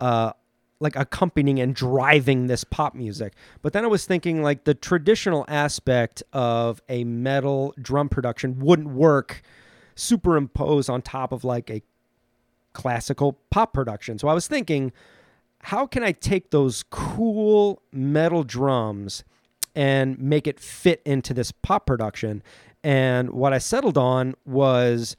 uh, 0.00 0.32
like 0.80 0.96
accompanying 0.96 1.60
and 1.60 1.74
driving 1.74 2.46
this 2.46 2.64
pop 2.64 2.94
music. 2.94 3.34
But 3.62 3.74
then 3.74 3.84
I 3.84 3.86
was 3.86 4.06
thinking, 4.06 4.42
like 4.42 4.64
the 4.64 4.74
traditional 4.74 5.44
aspect 5.46 6.22
of 6.32 6.80
a 6.88 7.04
metal 7.04 7.74
drum 7.80 8.08
production 8.08 8.58
wouldn't 8.58 8.88
work 8.88 9.42
superimposed 9.94 10.88
on 10.88 11.02
top 11.02 11.32
of 11.32 11.44
like 11.44 11.70
a 11.70 11.82
classical 12.72 13.38
pop 13.50 13.74
production. 13.74 14.18
So 14.18 14.28
I 14.28 14.32
was 14.32 14.48
thinking, 14.48 14.92
how 15.64 15.86
can 15.86 16.02
I 16.02 16.12
take 16.12 16.50
those 16.50 16.82
cool 16.88 17.82
metal 17.92 18.42
drums 18.42 19.24
and 19.74 20.18
make 20.18 20.46
it 20.46 20.58
fit 20.58 21.02
into 21.04 21.34
this 21.34 21.52
pop 21.52 21.86
production? 21.86 22.42
And 22.82 23.30
what 23.30 23.52
I 23.52 23.58
settled 23.58 23.98
on 23.98 24.34
was 24.46 25.16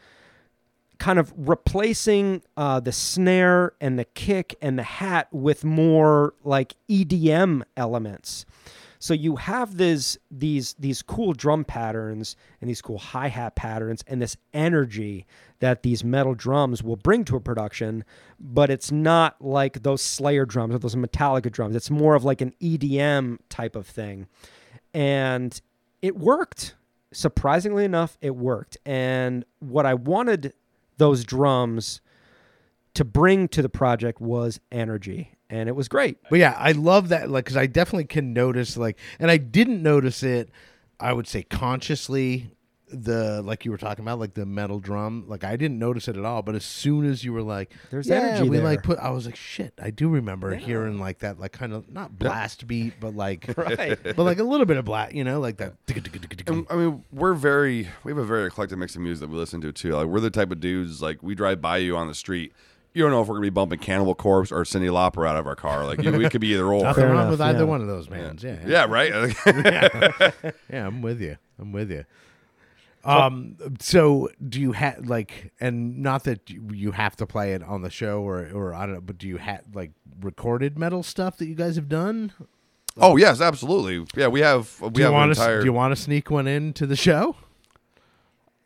kind 1.01 1.17
of 1.17 1.33
replacing 1.35 2.43
uh, 2.55 2.79
the 2.79 2.91
snare 2.91 3.73
and 3.81 3.97
the 3.97 4.05
kick 4.05 4.55
and 4.61 4.77
the 4.77 4.83
hat 4.83 5.27
with 5.31 5.65
more 5.65 6.35
like 6.43 6.75
EDM 6.87 7.63
elements. 7.75 8.45
So 8.99 9.15
you 9.15 9.37
have 9.37 9.77
this 9.77 10.19
these 10.29 10.75
these 10.77 11.01
cool 11.01 11.33
drum 11.33 11.65
patterns 11.65 12.35
and 12.61 12.69
these 12.69 12.83
cool 12.83 12.99
hi 12.99 13.29
hat 13.29 13.55
patterns 13.55 14.03
and 14.05 14.21
this 14.21 14.37
energy 14.53 15.25
that 15.57 15.81
these 15.81 16.03
metal 16.03 16.35
drums 16.35 16.83
will 16.83 16.97
bring 16.97 17.25
to 17.25 17.35
a 17.35 17.41
production, 17.41 18.03
but 18.39 18.69
it's 18.69 18.91
not 18.91 19.43
like 19.43 19.81
those 19.81 20.03
Slayer 20.03 20.45
drums 20.45 20.75
or 20.75 20.77
those 20.77 20.95
Metallica 20.95 21.51
drums. 21.51 21.75
It's 21.75 21.89
more 21.89 22.13
of 22.13 22.23
like 22.23 22.41
an 22.41 22.53
EDM 22.61 23.39
type 23.49 23.75
of 23.75 23.87
thing, 23.87 24.27
and 24.93 25.59
it 26.03 26.15
worked. 26.15 26.75
Surprisingly 27.11 27.83
enough, 27.85 28.19
it 28.21 28.35
worked. 28.35 28.77
And 28.85 29.43
what 29.59 29.85
I 29.85 29.95
wanted 29.95 30.53
those 31.01 31.25
drums 31.25 31.99
to 32.93 33.03
bring 33.03 33.47
to 33.47 33.63
the 33.63 33.69
project 33.69 34.21
was 34.21 34.59
energy, 34.71 35.31
and 35.49 35.67
it 35.67 35.75
was 35.75 35.87
great. 35.87 36.17
But 36.29 36.37
yeah, 36.37 36.55
I 36.55 36.73
love 36.73 37.09
that. 37.09 37.27
Like, 37.29 37.45
because 37.45 37.57
I 37.57 37.65
definitely 37.65 38.05
can 38.05 38.33
notice, 38.33 38.77
like, 38.77 38.99
and 39.19 39.31
I 39.31 39.37
didn't 39.37 39.81
notice 39.81 40.21
it. 40.21 40.51
I 40.99 41.13
would 41.13 41.27
say 41.27 41.41
consciously, 41.41 42.51
the 42.91 43.41
like 43.41 43.65
you 43.65 43.71
were 43.71 43.77
talking 43.77 44.03
about, 44.03 44.19
like 44.19 44.33
the 44.33 44.45
metal 44.45 44.79
drum. 44.79 45.25
Like, 45.27 45.43
I 45.43 45.55
didn't 45.55 45.79
notice 45.79 46.07
it 46.07 46.17
at 46.17 46.25
all. 46.25 46.41
But 46.41 46.55
as 46.55 46.65
soon 46.65 47.05
as 47.05 47.23
you 47.23 47.33
were 47.33 47.41
like, 47.41 47.73
There's 47.89 48.07
yeah, 48.07 48.15
energy 48.15 48.49
we 48.49 48.57
there. 48.57 48.65
like 48.65 48.83
put. 48.83 48.99
I 48.99 49.09
was 49.09 49.25
like, 49.25 49.35
shit. 49.35 49.73
I 49.81 49.89
do 49.91 50.09
remember 50.09 50.55
hearing 50.55 50.99
like 50.99 51.19
that, 51.19 51.39
like 51.39 51.51
kind 51.51 51.73
of 51.73 51.89
not 51.89 52.17
blast 52.17 52.67
beat, 52.67 52.93
but 52.99 53.15
like, 53.15 53.53
Right. 53.57 53.97
but 54.03 54.19
like 54.19 54.39
a 54.39 54.43
little 54.43 54.65
bit 54.65 54.77
of 54.77 54.85
blast. 54.85 55.13
You 55.13 55.23
know, 55.23 55.39
like 55.39 55.57
that. 55.57 55.73
And, 56.47 56.57
um, 56.59 56.67
I 56.69 56.75
mean, 56.75 57.03
we're 57.11 57.33
very 57.33 57.87
we 58.03 58.11
have 58.11 58.17
a 58.17 58.25
very 58.25 58.47
eclectic 58.47 58.77
mix 58.77 58.95
of 58.95 59.01
music 59.01 59.21
that 59.21 59.29
we 59.29 59.37
listen 59.37 59.61
to 59.61 59.71
too. 59.71 59.93
Like 59.93 60.07
we're 60.07 60.19
the 60.19 60.29
type 60.29 60.51
of 60.51 60.59
dudes 60.59 61.01
like 61.01 61.21
we 61.21 61.35
drive 61.35 61.61
by 61.61 61.77
you 61.77 61.97
on 61.97 62.07
the 62.07 62.15
street. 62.15 62.53
You 62.93 63.03
don't 63.03 63.11
know 63.11 63.21
if 63.21 63.27
we're 63.29 63.35
gonna 63.35 63.45
be 63.45 63.49
bumping 63.51 63.79
Cannibal 63.79 64.15
Corpse 64.15 64.51
or 64.51 64.63
Cyndi 64.63 64.89
Lauper 64.89 65.27
out 65.27 65.37
of 65.37 65.47
our 65.47 65.55
car. 65.55 65.85
Like 65.85 66.03
you, 66.03 66.11
we 66.11 66.27
could 66.27 66.41
be 66.41 66.49
either 66.49 66.65
or. 66.65 66.83
Nothing 66.83 67.05
wrong 67.05 67.29
with 67.29 67.39
either 67.39 67.59
yeah. 67.59 67.63
one 67.63 67.79
of 67.79 67.87
those 67.87 68.07
bands. 68.07 68.43
Yeah, 68.43 68.57
Yeah, 68.67 68.85
right. 68.85 69.33
yeah, 70.69 70.87
I'm 70.87 71.01
with 71.01 71.21
you. 71.21 71.37
I'm 71.57 71.71
with 71.71 71.89
you. 71.89 72.03
Um. 73.03 73.55
So, 73.79 74.29
do 74.47 74.59
you 74.61 74.73
have 74.73 75.05
like, 75.07 75.51
and 75.59 75.99
not 75.99 76.23
that 76.25 76.49
you- 76.49 76.69
you 76.73 76.91
have 76.91 77.15
to 77.17 77.25
play 77.25 77.53
it 77.53 77.63
on 77.63 77.81
the 77.81 77.89
show, 77.89 78.21
or 78.21 78.47
or 78.53 78.73
I 78.73 78.85
don't 78.85 78.95
know, 78.95 79.01
but 79.01 79.17
do 79.17 79.27
you 79.27 79.37
have 79.37 79.61
like 79.73 79.91
recorded 80.21 80.77
metal 80.77 81.01
stuff 81.03 81.37
that 81.37 81.47
you 81.47 81.55
guys 81.55 81.75
have 81.77 81.89
done? 81.89 82.31
Oh 82.97 83.15
yes, 83.17 83.39
absolutely. 83.41 84.05
Yeah, 84.15 84.27
we 84.27 84.41
have 84.41 84.79
we 84.81 84.89
Do 84.89 84.99
you 84.99 85.05
have 85.05 85.13
an 85.13 85.19
want 85.19 85.33
to 85.35 85.39
entire. 85.41 85.59
do 85.59 85.65
you 85.65 85.73
want 85.73 85.95
to 85.95 86.01
sneak 86.01 86.29
one 86.29 86.45
into 86.47 86.85
the 86.85 86.95
show? 86.95 87.35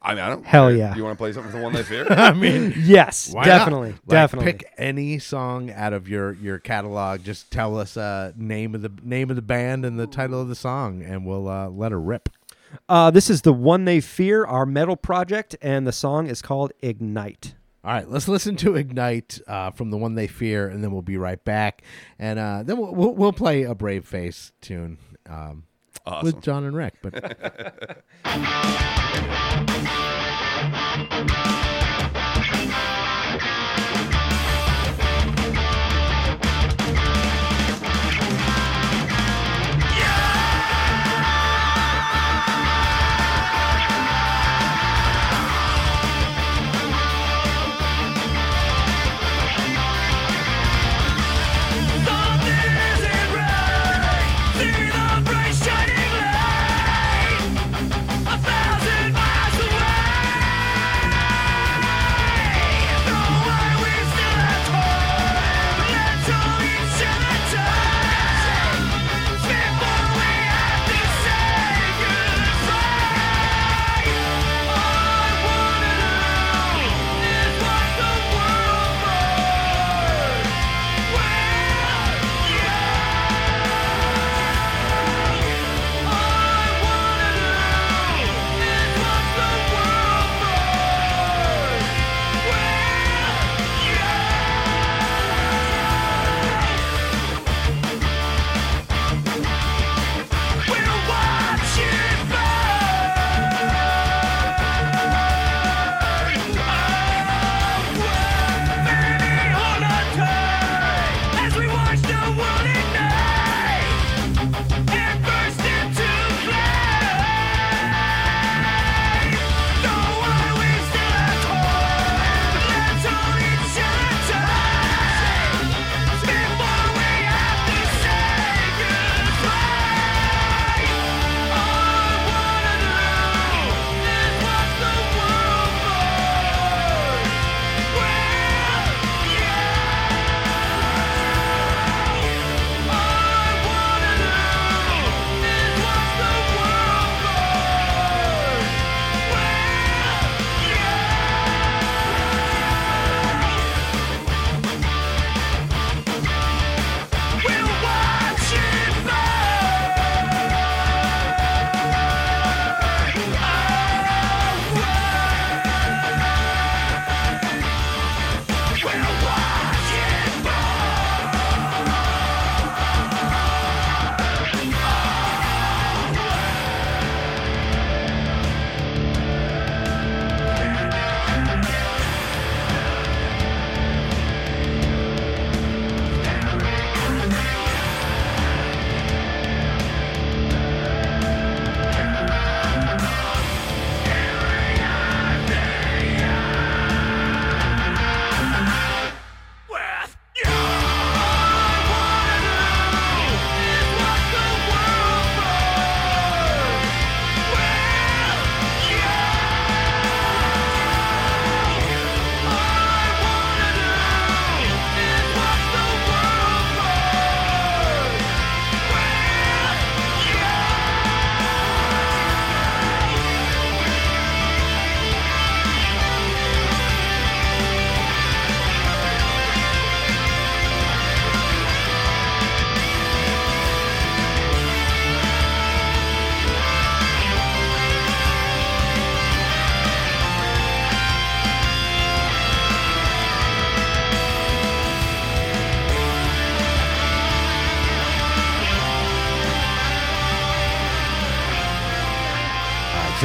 I 0.01 0.13
mean, 0.13 0.23
I 0.23 0.29
don't. 0.29 0.45
Hell 0.45 0.67
care. 0.69 0.77
yeah. 0.77 0.93
Do 0.93 0.99
you 0.99 1.03
want 1.03 1.17
to 1.17 1.21
play 1.21 1.31
something 1.33 1.51
for 1.51 1.57
the 1.57 1.63
one 1.63 1.73
they 1.73 1.81
fear? 1.81 2.05
I 2.11 2.31
mean, 2.33 2.75
Yes, 2.77 3.31
why 3.33 3.43
definitely, 3.43 3.91
Like, 3.91 4.07
definitely. 4.07 4.51
pick 4.53 4.71
any 4.77 5.17
song 5.17 5.71
out 5.71 5.93
of 5.93 6.07
your 6.07 6.33
your 6.33 6.59
catalog. 6.59 7.23
Just 7.23 7.49
tell 7.51 7.77
us 7.79 7.97
uh 7.97 8.31
name 8.35 8.75
of 8.75 8.81
the 8.83 8.91
name 9.01 9.29
of 9.31 9.35
the 9.35 9.41
band 9.41 9.83
and 9.85 9.99
the 9.99 10.05
title 10.05 10.39
of 10.41 10.47
the 10.47 10.55
song, 10.55 11.01
and 11.01 11.25
we'll 11.25 11.47
uh, 11.47 11.69
let 11.69 11.91
her 11.91 11.99
rip. 11.99 12.29
Uh, 12.89 13.11
this 13.11 13.29
is 13.29 13.41
the 13.43 13.53
one 13.53 13.85
they 13.85 14.01
fear, 14.01 14.45
our 14.45 14.65
metal 14.65 14.95
project, 14.95 15.55
and 15.61 15.85
the 15.87 15.91
song 15.91 16.27
is 16.27 16.41
called 16.41 16.71
Ignite. 16.81 17.55
All 17.83 17.91
right, 17.91 18.09
let's 18.09 18.27
listen 18.27 18.55
to 18.57 18.75
"Ignite" 18.75 19.39
uh, 19.47 19.69
from 19.71 19.91
the 19.91 19.97
one 19.97 20.15
they 20.15 20.25
fear, 20.27 20.67
and 20.67 20.83
then 20.83 20.91
we'll 20.91 21.03
be 21.03 21.17
right 21.17 21.43
back, 21.45 21.83
and 22.17 22.39
uh, 22.39 22.63
then 22.63 22.77
we'll, 22.77 22.95
we'll 22.95 23.13
we'll 23.13 23.33
play 23.33 23.61
a 23.63 23.75
Brave 23.75 24.07
Face 24.07 24.51
tune 24.59 24.97
um, 25.29 25.65
Awesome. 26.05 26.25
with 26.25 26.41
John 26.41 26.63
and 26.63 26.75
Rick. 26.75 26.95
But 27.03 27.13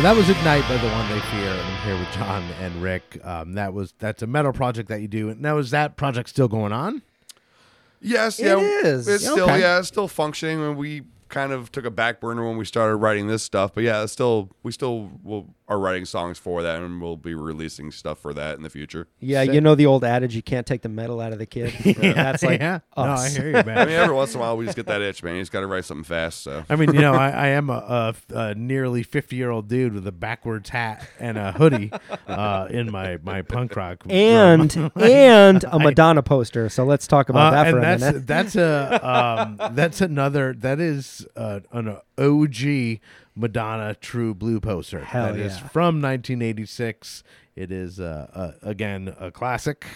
so 0.00 0.04
that 0.04 0.16
was 0.16 0.30
"Ignite" 0.30 0.66
by 0.66 0.78
the 0.78 0.88
one 0.88 1.06
they 1.10 1.20
fear, 1.20 1.50
and 1.50 1.60
I'm 1.60 1.82
here 1.84 1.98
with 1.98 2.10
John 2.12 2.42
and 2.62 2.74
Rick. 2.82 3.20
Um, 3.22 3.52
that 3.52 3.74
was 3.74 3.92
that's 3.98 4.22
a 4.22 4.26
metal 4.26 4.50
project 4.50 4.88
that 4.88 5.02
you 5.02 5.08
do. 5.08 5.28
And 5.28 5.42
now 5.42 5.58
is 5.58 5.72
that 5.72 5.98
project 5.98 6.30
still 6.30 6.48
going 6.48 6.72
on? 6.72 7.02
Yes, 8.00 8.40
It 8.40 8.46
yeah, 8.46 8.56
is. 8.60 9.06
It's 9.06 9.22
Yeah, 9.22 9.30
still 9.32 9.44
okay. 9.50 9.60
yeah, 9.60 9.78
it's 9.78 9.88
still 9.88 10.08
functioning. 10.08 10.62
And 10.62 10.78
we 10.78 11.02
kind 11.28 11.52
of 11.52 11.70
took 11.70 11.84
a 11.84 11.90
back 11.90 12.18
burner 12.18 12.48
when 12.48 12.56
we 12.56 12.64
started 12.64 12.96
writing 12.96 13.26
this 13.26 13.42
stuff, 13.42 13.74
but 13.74 13.84
yeah, 13.84 14.02
it's 14.02 14.10
still 14.10 14.48
we 14.62 14.72
still 14.72 15.10
will, 15.22 15.48
are 15.70 15.78
writing 15.78 16.04
songs 16.04 16.37
for 16.37 16.62
that, 16.64 16.83
and 16.83 17.00
we'll 17.00 17.16
be 17.16 17.33
releasing 17.33 17.92
stuff 17.92 18.18
for 18.18 18.35
that 18.35 18.56
in 18.56 18.62
the 18.64 18.68
future. 18.68 19.06
Yeah, 19.20 19.44
Sick. 19.44 19.54
you 19.54 19.61
know 19.61 19.76
the 19.76 19.87
old 19.87 20.02
adage: 20.02 20.35
you 20.35 20.42
can't 20.42 20.66
take 20.66 20.83
the 20.83 20.88
metal 20.88 21.20
out 21.20 21.33
of 21.33 21.38
the 21.38 21.46
kid. 21.46 21.72
That's 21.96 22.42
like 22.42 22.61
yeah. 22.61 22.80
No, 22.96 23.04
I 23.04 23.28
hear 23.30 23.46
you, 23.46 23.52
man. 23.52 23.78
I 23.78 23.85
mean, 23.87 23.94
every 23.94 24.14
once 24.14 24.35
in 24.35 24.38
a 24.38 24.42
while 24.42 24.56
we 24.56 24.64
just 24.64 24.76
get 24.76 24.87
that 24.87 25.00
itch, 25.00 25.22
man. 25.22 25.37
You 25.37 25.42
just 25.42 25.52
got 25.52 25.61
to 25.61 25.68
write 25.68 25.85
something 25.85 26.02
fast. 26.04 26.42
So 26.42 26.64
I 26.68 26.74
mean, 26.74 26.92
you 26.92 27.00
know, 27.00 27.14
I, 27.14 27.30
I 27.30 27.46
am 27.50 27.70
a, 27.70 28.14
a, 28.33 28.35
a 28.37 28.54
nearly 28.56 29.04
fifty-year-old 29.04 29.68
dude 29.68 29.94
with 29.94 30.04
a 30.09 30.12
backwards 30.12 30.70
hat 30.70 31.09
and 31.20 31.38
a 31.38 31.52
hoodie 31.52 31.92
uh, 32.26 32.66
in 32.68 32.90
my, 32.90 33.18
my 33.22 33.42
punk 33.42 33.76
rock 33.76 34.04
room. 34.04 34.11
and 34.12 34.90
and 35.00 35.64
a 35.70 35.78
Madonna 35.78 36.22
poster. 36.24 36.68
So 36.68 36.85
let's 36.85 37.06
talk 37.06 37.28
about 37.28 37.54
Uh, 37.54 37.62
that 37.62 37.70
for 37.70 37.76
and 37.78 37.87
a 37.87 37.88
that's 37.88 38.02
minute. 38.02 38.26
that's 38.26 38.56
a 38.56 39.09
um, 39.09 39.74
that's 39.76 40.00
another 40.00 40.52
that 40.59 40.80
is 40.80 41.26
uh, 41.37 41.61
an 41.70 41.96
OG 42.18 42.98
Madonna 43.40 43.94
True 43.94 44.35
Blue 44.35 44.61
poster. 44.61 45.00
Hell 45.00 45.33
That 45.33 45.40
is 45.40 45.55
yeah. 45.59 45.68
from 45.68 46.00
1986. 46.03 47.22
It 47.57 47.72
is 47.72 47.98
uh, 48.00 48.29
uh, 48.33 48.53
again 48.68 49.14
a 49.18 49.31
classic. 49.31 49.87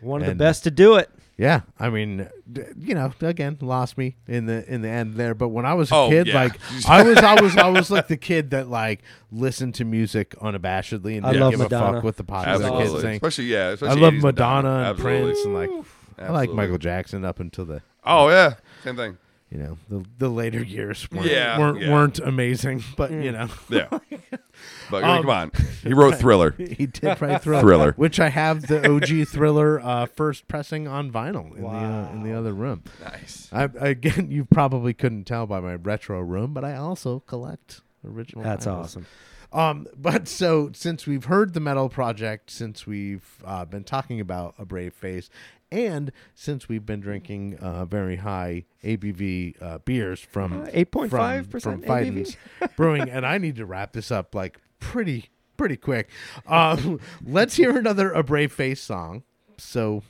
One 0.00 0.20
of 0.20 0.26
the 0.26 0.34
best 0.34 0.64
to 0.64 0.70
do 0.70 0.96
it. 0.96 1.08
Yeah, 1.36 1.62
I 1.80 1.90
mean, 1.90 2.28
d- 2.52 2.62
you 2.78 2.94
know, 2.94 3.12
again, 3.20 3.58
lost 3.60 3.98
me 3.98 4.14
in 4.28 4.46
the 4.46 4.64
in 4.72 4.82
the 4.82 4.88
end 4.88 5.14
there. 5.14 5.34
But 5.34 5.48
when 5.48 5.66
I 5.66 5.74
was 5.74 5.90
a 5.90 5.94
Oh, 5.94 6.08
kid, 6.08 6.28
yeah. 6.28 6.34
like 6.44 6.60
I 6.88 7.02
was, 7.02 7.16
I 7.18 7.40
was, 7.40 7.56
I 7.56 7.68
was 7.68 7.90
like 7.90 8.06
the 8.06 8.16
kid 8.16 8.50
that 8.50 8.68
like 8.68 9.02
listened 9.32 9.74
to 9.76 9.84
music 9.84 10.36
unabashedly 10.40 11.16
and 11.16 11.26
I 11.26 11.30
didn't 11.32 11.42
love 11.42 11.50
give 11.52 11.60
Madonna. 11.60 11.86
a 11.86 11.92
fuck 11.94 12.04
with 12.04 12.16
the 12.18 12.24
popular 12.24 12.54
absolutely, 12.54 12.86
kids 12.90 13.02
think. 13.02 13.22
especially 13.22 13.44
yeah, 13.46 13.74
I 13.82 13.94
love 13.94 14.14
80s 14.14 14.22
Madonna, 14.22 14.68
and 14.68 14.86
Absolutely. 14.86 15.22
Prince 15.32 15.44
and 15.44 15.54
like 15.54 15.70
I 16.18 16.30
like 16.32 16.50
Michael 16.50 16.78
Jackson 16.78 17.24
up 17.24 17.40
until 17.40 17.64
the 17.64 17.82
Oh 18.04 18.28
yeah, 18.28 18.54
same 18.84 18.94
thing. 18.96 19.16
You 19.54 19.60
know 19.60 19.78
the 19.88 20.04
the 20.18 20.28
later 20.28 20.62
years 20.62 21.08
weren't 21.12 21.30
Yeah, 21.30 21.58
weren't, 21.58 21.80
yeah. 21.80 21.92
weren't 21.92 22.18
amazing, 22.18 22.82
but 22.96 23.10
Mm. 23.12 23.24
you 23.24 23.32
know 23.32 23.48
Yeah, 23.68 23.88
but 24.90 25.04
Um, 25.04 25.22
come 25.22 25.30
on, 25.30 25.52
he 25.82 25.92
wrote 25.94 26.16
Thriller. 26.18 26.50
he 26.58 26.86
did 26.86 27.20
write 27.22 27.40
Thriller, 27.42 27.60
Thriller. 27.62 27.92
which 27.96 28.18
I 28.18 28.30
have 28.30 28.66
the 28.66 28.84
OG 28.90 29.28
Thriller 29.28 29.80
uh, 29.80 30.06
first 30.06 30.48
pressing 30.48 30.88
on 30.88 31.10
vinyl 31.12 31.54
in 31.56 31.62
the 31.62 31.68
uh, 31.68 32.10
in 32.12 32.22
the 32.24 32.32
other 32.32 32.52
room. 32.52 32.82
Nice. 33.02 33.48
I, 33.52 33.64
again, 33.78 34.30
you 34.30 34.44
probably 34.44 34.92
couldn't 34.92 35.24
tell 35.24 35.46
by 35.46 35.60
my 35.60 35.74
retro 35.76 36.20
room, 36.20 36.52
but 36.52 36.64
I 36.64 36.74
also 36.76 37.20
collect 37.20 37.80
original. 38.04 38.42
That's 38.42 38.66
vinyls. 38.66 38.80
awesome. 38.84 39.06
Um, 39.52 39.86
but 39.96 40.26
so 40.26 40.70
since 40.74 41.06
we've 41.06 41.26
heard 41.26 41.54
the 41.54 41.60
metal 41.60 41.88
project, 41.88 42.50
since 42.50 42.88
we've 42.88 43.24
uh, 43.44 43.64
been 43.64 43.84
talking 43.84 44.18
about 44.18 44.56
a 44.58 44.64
brave 44.64 44.94
face, 44.94 45.30
and 45.74 46.12
since 46.34 46.68
we've 46.68 46.86
been 46.86 47.00
drinking 47.00 47.56
uh, 47.58 47.84
very 47.84 48.16
high 48.16 48.64
ABV 48.84 49.60
uh, 49.60 49.78
beers 49.78 50.20
from 50.20 50.62
Uh, 50.62 50.66
8.5% 50.66 51.50
from, 51.50 51.60
from 51.60 51.82
ABV? 51.82 51.86
Fidens 51.86 52.36
Brewing, 52.76 53.10
and 53.10 53.26
I 53.26 53.38
need 53.38 53.56
to 53.56 53.66
wrap 53.66 53.92
this 53.92 54.10
up 54.10 54.34
like 54.34 54.58
pretty 54.78 55.30
pretty 55.56 55.76
quick. 55.76 56.08
Um, 56.46 57.00
let's 57.26 57.56
hear 57.56 57.76
another 57.76 58.12
a 58.12 58.22
brave 58.22 58.52
face 58.52 58.80
song. 58.80 59.22
So, 59.58 60.02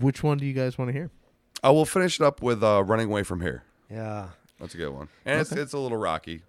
which 0.00 0.22
one 0.22 0.38
do 0.38 0.46
you 0.46 0.52
guys 0.54 0.78
want 0.78 0.88
to 0.90 0.92
hear? 0.92 1.10
I 1.62 1.70
will 1.70 1.84
finish 1.86 2.20
it 2.20 2.24
up 2.24 2.42
with 2.42 2.62
uh, 2.62 2.82
"Running 2.84 3.06
Away 3.08 3.22
from 3.22 3.40
Here." 3.40 3.62
Yeah. 3.90 4.28
That's 4.60 4.74
a 4.74 4.78
good 4.78 4.90
one, 4.90 5.08
and 5.26 5.40
it's 5.40 5.52
it's 5.52 5.72
a 5.72 5.78
little 5.78 5.98
rocky. 5.98 6.42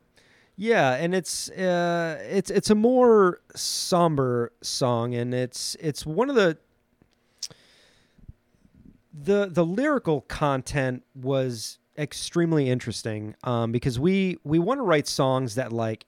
Yeah, 0.57 0.93
and 0.93 1.13
it's 1.13 1.49
uh, 1.49 2.17
it's 2.29 2.49
it's 2.49 2.69
a 2.69 2.75
more 2.75 3.41
somber 3.55 4.53
song, 4.61 5.13
and 5.15 5.33
it's 5.33 5.75
it's 5.81 6.05
one 6.05 6.29
of 6.29 6.35
the 6.35 6.57
the 9.23 9.47
the 9.47 9.65
lyrical 9.65 10.21
content 10.21 11.03
was 11.13 11.79
extremely 11.97 12.69
interesting 12.69 13.35
um, 13.43 13.71
because 13.71 13.99
we 13.99 14.37
we 14.43 14.59
want 14.59 14.79
to 14.79 14.83
write 14.83 15.07
songs 15.07 15.55
that 15.55 15.71
like 15.71 16.05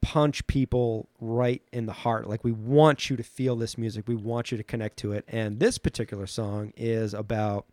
punch 0.00 0.46
people 0.46 1.08
right 1.20 1.62
in 1.72 1.86
the 1.86 1.92
heart. 1.92 2.28
Like 2.28 2.44
we 2.44 2.52
want 2.52 3.10
you 3.10 3.16
to 3.16 3.22
feel 3.22 3.56
this 3.56 3.76
music, 3.76 4.08
we 4.08 4.14
want 4.14 4.50
you 4.50 4.56
to 4.56 4.64
connect 4.64 4.96
to 4.98 5.12
it, 5.12 5.24
and 5.28 5.60
this 5.60 5.78
particular 5.78 6.26
song 6.26 6.72
is 6.76 7.12
about 7.12 7.66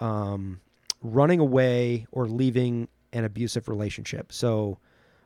um, 0.00 0.60
running 1.02 1.38
away 1.38 2.06
or 2.10 2.26
leaving 2.26 2.88
an 3.12 3.24
abusive 3.24 3.68
relationship. 3.68 4.32
So, 4.32 4.78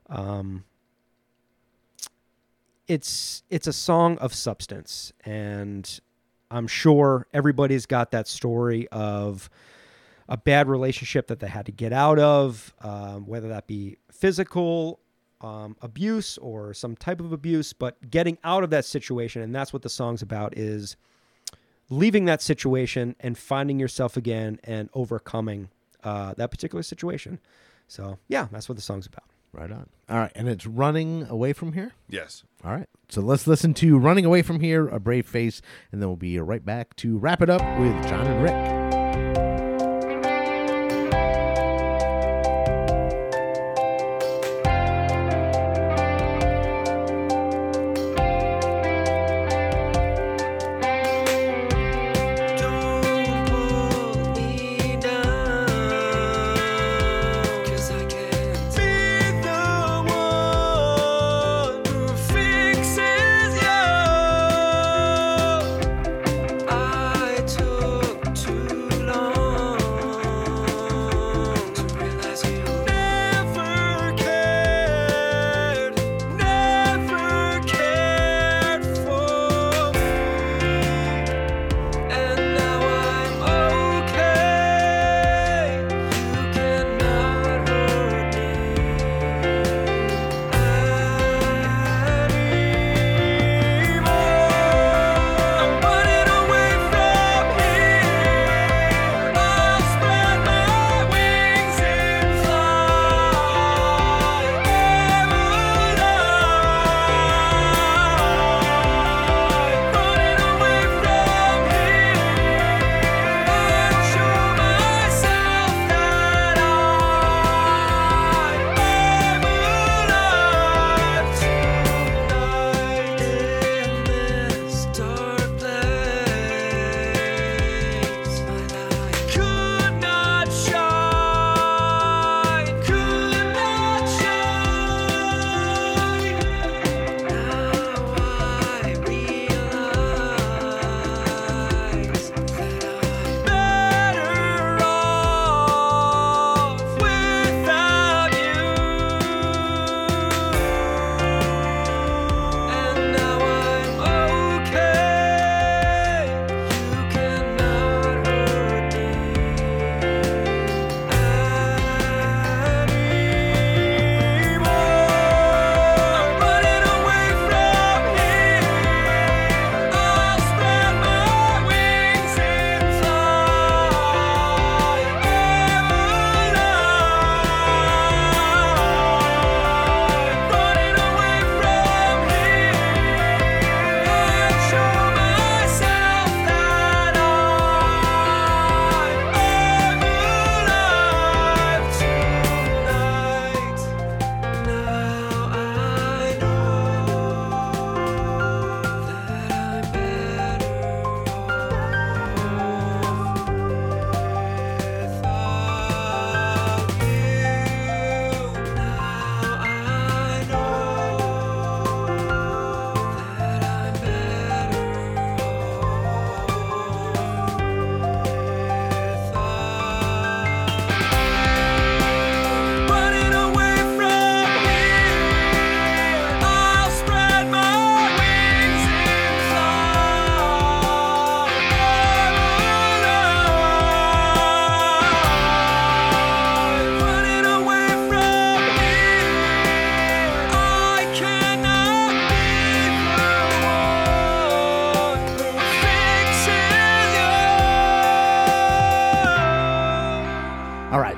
um, 0.09 0.64
it's 2.88 3.42
it's 3.48 3.66
a 3.66 3.72
song 3.72 4.18
of 4.18 4.35
substance, 4.35 5.12
and 5.24 6.00
I'm 6.50 6.66
sure 6.66 7.26
everybody's 7.33 7.87
got 7.87 8.11
that 8.12 8.28
story 8.28 8.88
of 8.88 9.50
a 10.28 10.37
bad 10.37 10.68
relationship 10.68 11.26
that 11.28 11.40
they 11.40 11.48
had 11.48 11.66
to 11.66 11.72
get 11.72 11.92
out 11.92 12.18
of, 12.18 12.72
um, 12.80 13.26
whether 13.26 13.48
that 13.48 13.66
be 13.66 13.98
physical 14.11 15.00
um, 15.40 15.76
abuse 15.83 16.38
or 16.38 16.72
some 16.72 16.96
type 16.96 17.20
of 17.20 17.33
abuse, 17.33 17.72
but 17.72 18.11
getting 18.11 18.38
out 18.44 18.64
of 18.64 18.70
that 18.70 18.85
situation, 18.85 19.42
and 19.42 19.54
that's 19.54 19.72
what 19.72 19.83
the 19.83 19.88
song's 19.88 20.22
about 20.22 20.57
is 20.57 20.96
leaving 21.90 22.24
that 22.24 22.40
situation 22.40 23.14
and 23.20 23.37
finding 23.37 23.78
yourself 23.78 24.16
again 24.16 24.59
and 24.64 24.88
overcoming 24.94 25.68
uh, 26.02 26.33
that 26.35 26.50
particular 26.50 26.83
situation. 26.83 27.38
So 27.88 28.18
yeah, 28.28 28.48
that's 28.50 28.68
what 28.68 28.76
the 28.76 28.83
song's 28.83 29.07
about. 29.07 29.24
Right 29.54 29.70
on. 29.70 29.88
All 30.08 30.18
right, 30.18 30.32
and 30.34 30.48
it's 30.48 30.66
running 30.66 31.26
away 31.28 31.52
from 31.52 31.74
here. 31.74 31.92
Yes. 32.08 32.42
All 32.64 32.72
right, 32.72 32.88
so 33.08 33.20
let's 33.20 33.46
listen 33.46 33.72
to 33.74 33.96
"Running 33.96 34.24
Away 34.24 34.42
from 34.42 34.58
Here," 34.60 34.88
a 34.88 34.98
brave 34.98 35.26
face, 35.26 35.62
and 35.92 36.02
then 36.02 36.08
we'll 36.08 36.16
be 36.16 36.38
right 36.40 36.64
back 36.64 36.96
to 36.96 37.16
wrap 37.18 37.40
it 37.40 37.48
up 37.48 37.62
with 37.78 37.94
John 38.08 38.26
and 38.26 38.42
Rick. 38.42 38.84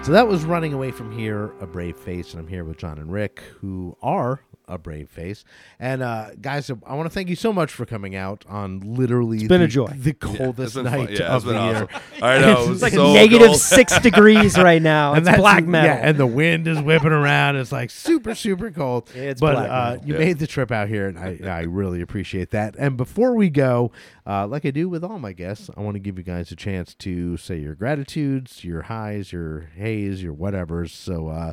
So 0.06 0.12
that 0.12 0.28
was 0.28 0.44
Running 0.44 0.72
Away 0.72 0.92
from 0.92 1.10
Here, 1.10 1.52
A 1.58 1.66
Brave 1.66 1.96
Face. 1.96 2.30
And 2.30 2.40
I'm 2.40 2.46
here 2.46 2.62
with 2.62 2.76
John 2.76 3.00
and 3.00 3.10
Rick, 3.10 3.40
who 3.60 3.96
are 4.00 4.40
a 4.68 4.78
brave 4.78 5.08
face. 5.08 5.44
And 5.78 6.02
uh, 6.02 6.30
guys, 6.40 6.70
I 6.70 6.94
want 6.94 7.06
to 7.06 7.14
thank 7.14 7.28
you 7.28 7.36
so 7.36 7.52
much 7.52 7.70
for 7.72 7.86
coming 7.86 8.16
out 8.16 8.44
on 8.48 8.80
literally 8.80 9.38
it's 9.38 9.48
been 9.48 9.60
the, 9.60 9.66
a 9.66 9.68
joy. 9.68 9.86
the 9.94 10.12
coldest 10.12 10.74
been 10.74 10.84
night. 10.84 11.10
Yeah, 11.10 11.26
of 11.26 11.36
it's 11.36 11.44
been 11.44 11.54
the 11.54 11.78
year. 11.78 11.88
I 12.22 12.38
know. 12.40 12.60
It's 12.60 12.68
was 12.68 12.82
like 12.82 12.92
so 12.92 13.12
negative 13.14 13.46
cold. 13.48 13.60
six 13.60 13.98
degrees 14.00 14.58
right 14.58 14.82
now. 14.82 15.14
It's 15.14 15.28
black 15.36 15.64
metal. 15.64 15.90
Yeah, 15.90 16.00
and 16.02 16.18
the 16.18 16.26
wind 16.26 16.66
is 16.66 16.80
whipping 16.80 17.12
around. 17.12 17.56
It's 17.56 17.70
like 17.72 17.90
super, 17.90 18.34
super 18.34 18.70
cold. 18.70 19.10
It's 19.14 19.40
but 19.40 19.52
black 19.54 19.70
uh, 19.70 19.90
metal. 19.92 20.06
you 20.08 20.14
Yeah. 20.14 20.18
made 20.20 20.38
the 20.38 20.46
trip 20.46 20.70
out 20.72 20.88
here, 20.88 21.06
and 21.08 21.18
I, 21.18 21.38
I 21.44 21.60
really 21.62 22.00
appreciate 22.00 22.50
that. 22.50 22.74
And 22.78 22.96
before 22.96 23.34
we 23.34 23.50
go, 23.50 23.92
uh, 24.26 24.46
like 24.46 24.64
I 24.66 24.70
do 24.70 24.88
with 24.88 25.04
all 25.04 25.18
my 25.18 25.32
guests, 25.32 25.70
I 25.76 25.80
want 25.80 25.94
to 25.94 26.00
give 26.00 26.18
you 26.18 26.24
guys 26.24 26.50
a 26.50 26.56
chance 26.56 26.94
to 26.94 27.36
say 27.36 27.58
your 27.58 27.74
gratitudes, 27.74 28.64
your 28.64 28.82
highs, 28.82 29.32
your 29.32 29.70
hays, 29.76 30.22
your 30.22 30.34
whatevers. 30.34 30.90
So 30.90 31.28
uh, 31.28 31.52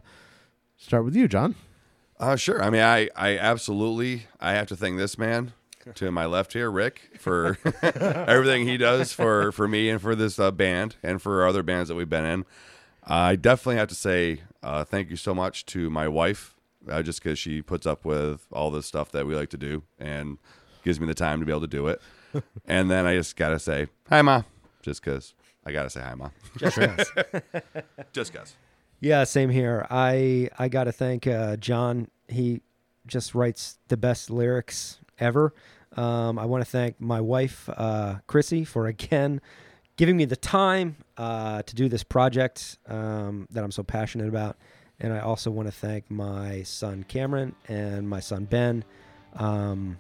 start 0.78 1.06
with 1.06 1.16
you, 1.16 1.28
John. 1.28 1.56
Uh, 2.20 2.36
sure. 2.36 2.62
I 2.64 2.70
mean, 2.70 2.82
I, 2.82 3.10
I 3.16 3.38
absolutely, 3.38 4.28
I 4.40 4.54
have 4.54 4.68
to 4.68 4.76
thank 4.76 4.98
this 4.98 5.18
man 5.18 5.54
to 5.96 6.12
my 6.12 6.26
left 6.26 6.54
here, 6.54 6.72
Rick, 6.72 7.02
for 7.20 7.58
everything 7.82 8.68
he 8.68 8.78
does 8.78 9.12
for, 9.12 9.52
for 9.52 9.68
me 9.68 9.90
and 9.90 10.02
for 10.02 10.16
this 10.16 10.40
uh, 10.40 10.52
band 10.52 10.96
and 11.04 11.22
for 11.22 11.46
other 11.46 11.64
bands 11.64 11.90
that 11.90 11.96
we've 11.96 12.10
been 12.10 12.26
in. 12.26 12.46
I 13.04 13.36
definitely 13.36 13.78
have 13.78 13.90
to 13.90 13.96
say 13.96 14.42
uh, 14.62 14.86
thank 14.86 15.10
you 15.10 15.18
so 15.18 15.34
much 15.36 15.66
to 15.68 15.90
my 15.90 16.08
wife, 16.08 16.56
uh, 16.90 17.02
just 17.02 17.22
because 17.22 17.38
she 17.38 17.62
puts 17.62 17.86
up 17.86 18.06
with 18.06 18.46
all 18.54 18.72
this 18.72 18.86
stuff 18.86 19.12
that 19.12 19.26
we 19.28 19.36
like 19.36 19.50
to 19.50 19.58
do 19.58 19.84
and 20.00 20.38
gives 20.86 21.02
me 21.02 21.08
the 21.08 21.14
time 21.14 21.40
to 21.42 21.46
be 21.46 21.52
able 21.52 21.62
to 21.62 21.68
do 21.68 21.88
it. 21.88 22.02
and 22.66 22.90
then 22.90 23.06
I 23.06 23.16
just 23.16 23.36
gotta 23.36 23.60
say 23.60 23.88
hi, 24.08 24.22
ma, 24.22 24.44
just 24.82 25.04
because 25.04 25.34
I 25.66 25.74
gotta 25.74 25.90
say 25.90 26.00
hi, 26.02 26.16
ma, 26.16 26.30
Just 26.58 26.78
us. 26.80 27.12
just 28.14 28.32
because. 28.32 28.56
Yeah, 29.04 29.26
same 29.26 29.50
here. 29.50 29.86
I 29.90 30.50
I 30.58 30.70
got 30.70 30.86
to 30.86 30.94
thank 30.94 31.28
uh, 31.28 31.58
John. 31.58 32.08
He 32.30 32.62
just 33.06 33.36
writes 33.36 33.78
the 33.90 33.98
best 33.98 34.30
lyrics 34.30 35.02
ever. 35.20 35.54
Um, 35.98 36.40
I 36.40 36.46
want 36.46 36.64
to 36.64 36.72
thank 36.72 37.02
my 37.02 37.20
wife, 37.20 37.70
uh, 37.76 38.20
Chrissy, 38.28 38.64
for 38.64 38.88
again 38.96 39.42
giving 39.98 40.16
me 40.16 40.24
the 40.24 40.38
time 40.38 40.96
uh, 41.18 41.64
to 41.64 41.76
do 41.76 41.90
this 41.90 42.02
project 42.02 42.78
um, 42.88 43.46
that 43.52 43.66
I'm 43.66 43.72
so 43.72 43.84
passionate 43.84 44.30
about. 44.30 44.56
And 45.02 45.12
I 45.12 45.20
also 45.20 45.52
want 45.52 45.68
to 45.68 45.74
thank 45.74 46.10
my 46.10 46.64
son 46.64 47.04
Cameron 47.04 47.56
and 47.68 48.08
my 48.08 48.22
son 48.22 48.46
Ben. 48.46 48.86
Um, 49.36 50.00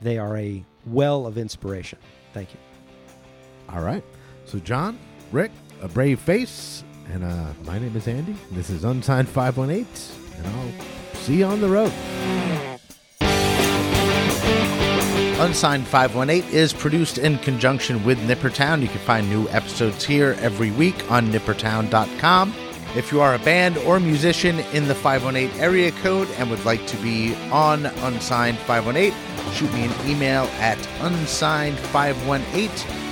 they 0.00 0.16
are 0.16 0.36
a 0.36 0.64
well 0.86 1.26
of 1.26 1.38
inspiration. 1.38 1.98
Thank 2.32 2.54
you. 2.54 2.60
All 3.68 3.82
right. 3.82 4.04
So, 4.44 4.60
John, 4.60 4.96
Rick, 5.32 5.50
a 5.82 5.88
brave 5.88 6.20
face, 6.20 6.84
and 7.12 7.24
uh, 7.24 7.52
my 7.64 7.78
name 7.78 7.96
is 7.96 8.08
Andy. 8.08 8.34
This 8.50 8.70
is 8.70 8.84
Unsigned 8.84 9.28
518, 9.28 9.86
and 10.38 10.46
I'll 10.46 10.70
see 11.16 11.38
you 11.38 11.44
on 11.46 11.60
the 11.60 11.68
road. 11.68 11.92
Unsigned 15.40 15.86
518 15.86 16.50
is 16.52 16.72
produced 16.72 17.18
in 17.18 17.38
conjunction 17.38 18.04
with 18.04 18.18
Nippertown. 18.20 18.80
You 18.82 18.88
can 18.88 19.00
find 19.00 19.28
new 19.28 19.48
episodes 19.48 20.04
here 20.04 20.36
every 20.40 20.70
week 20.70 21.10
on 21.10 21.26
nippertown.com. 21.32 22.54
If 22.96 23.10
you 23.10 23.20
are 23.20 23.34
a 23.34 23.40
band 23.40 23.76
or 23.78 23.98
musician 23.98 24.60
in 24.72 24.86
the 24.86 24.94
518 24.94 25.60
area 25.60 25.90
code 26.02 26.28
and 26.38 26.48
would 26.50 26.64
like 26.64 26.86
to 26.86 26.96
be 26.98 27.34
on 27.50 27.86
Unsigned 27.86 28.58
518, 28.58 29.12
shoot 29.52 29.72
me 29.74 29.84
an 29.84 29.92
email 30.08 30.44
at 30.60 30.78
unsigned518 31.00 32.70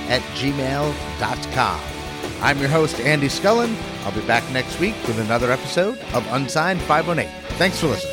at 0.09 0.21
gmail.com. 0.37 1.92
I'm 2.43 2.59
your 2.59 2.67
host, 2.67 2.99
Andy 2.99 3.27
Scullin. 3.27 3.73
I'll 4.03 4.11
be 4.11 4.19
back 4.27 4.43
next 4.51 4.77
week 4.77 4.95
with 5.07 5.17
another 5.17 5.49
episode 5.49 5.97
of 6.13 6.27
Unsigned 6.33 6.81
518. 6.81 7.31
Thanks 7.57 7.79
for 7.79 7.87
listening. 7.87 8.12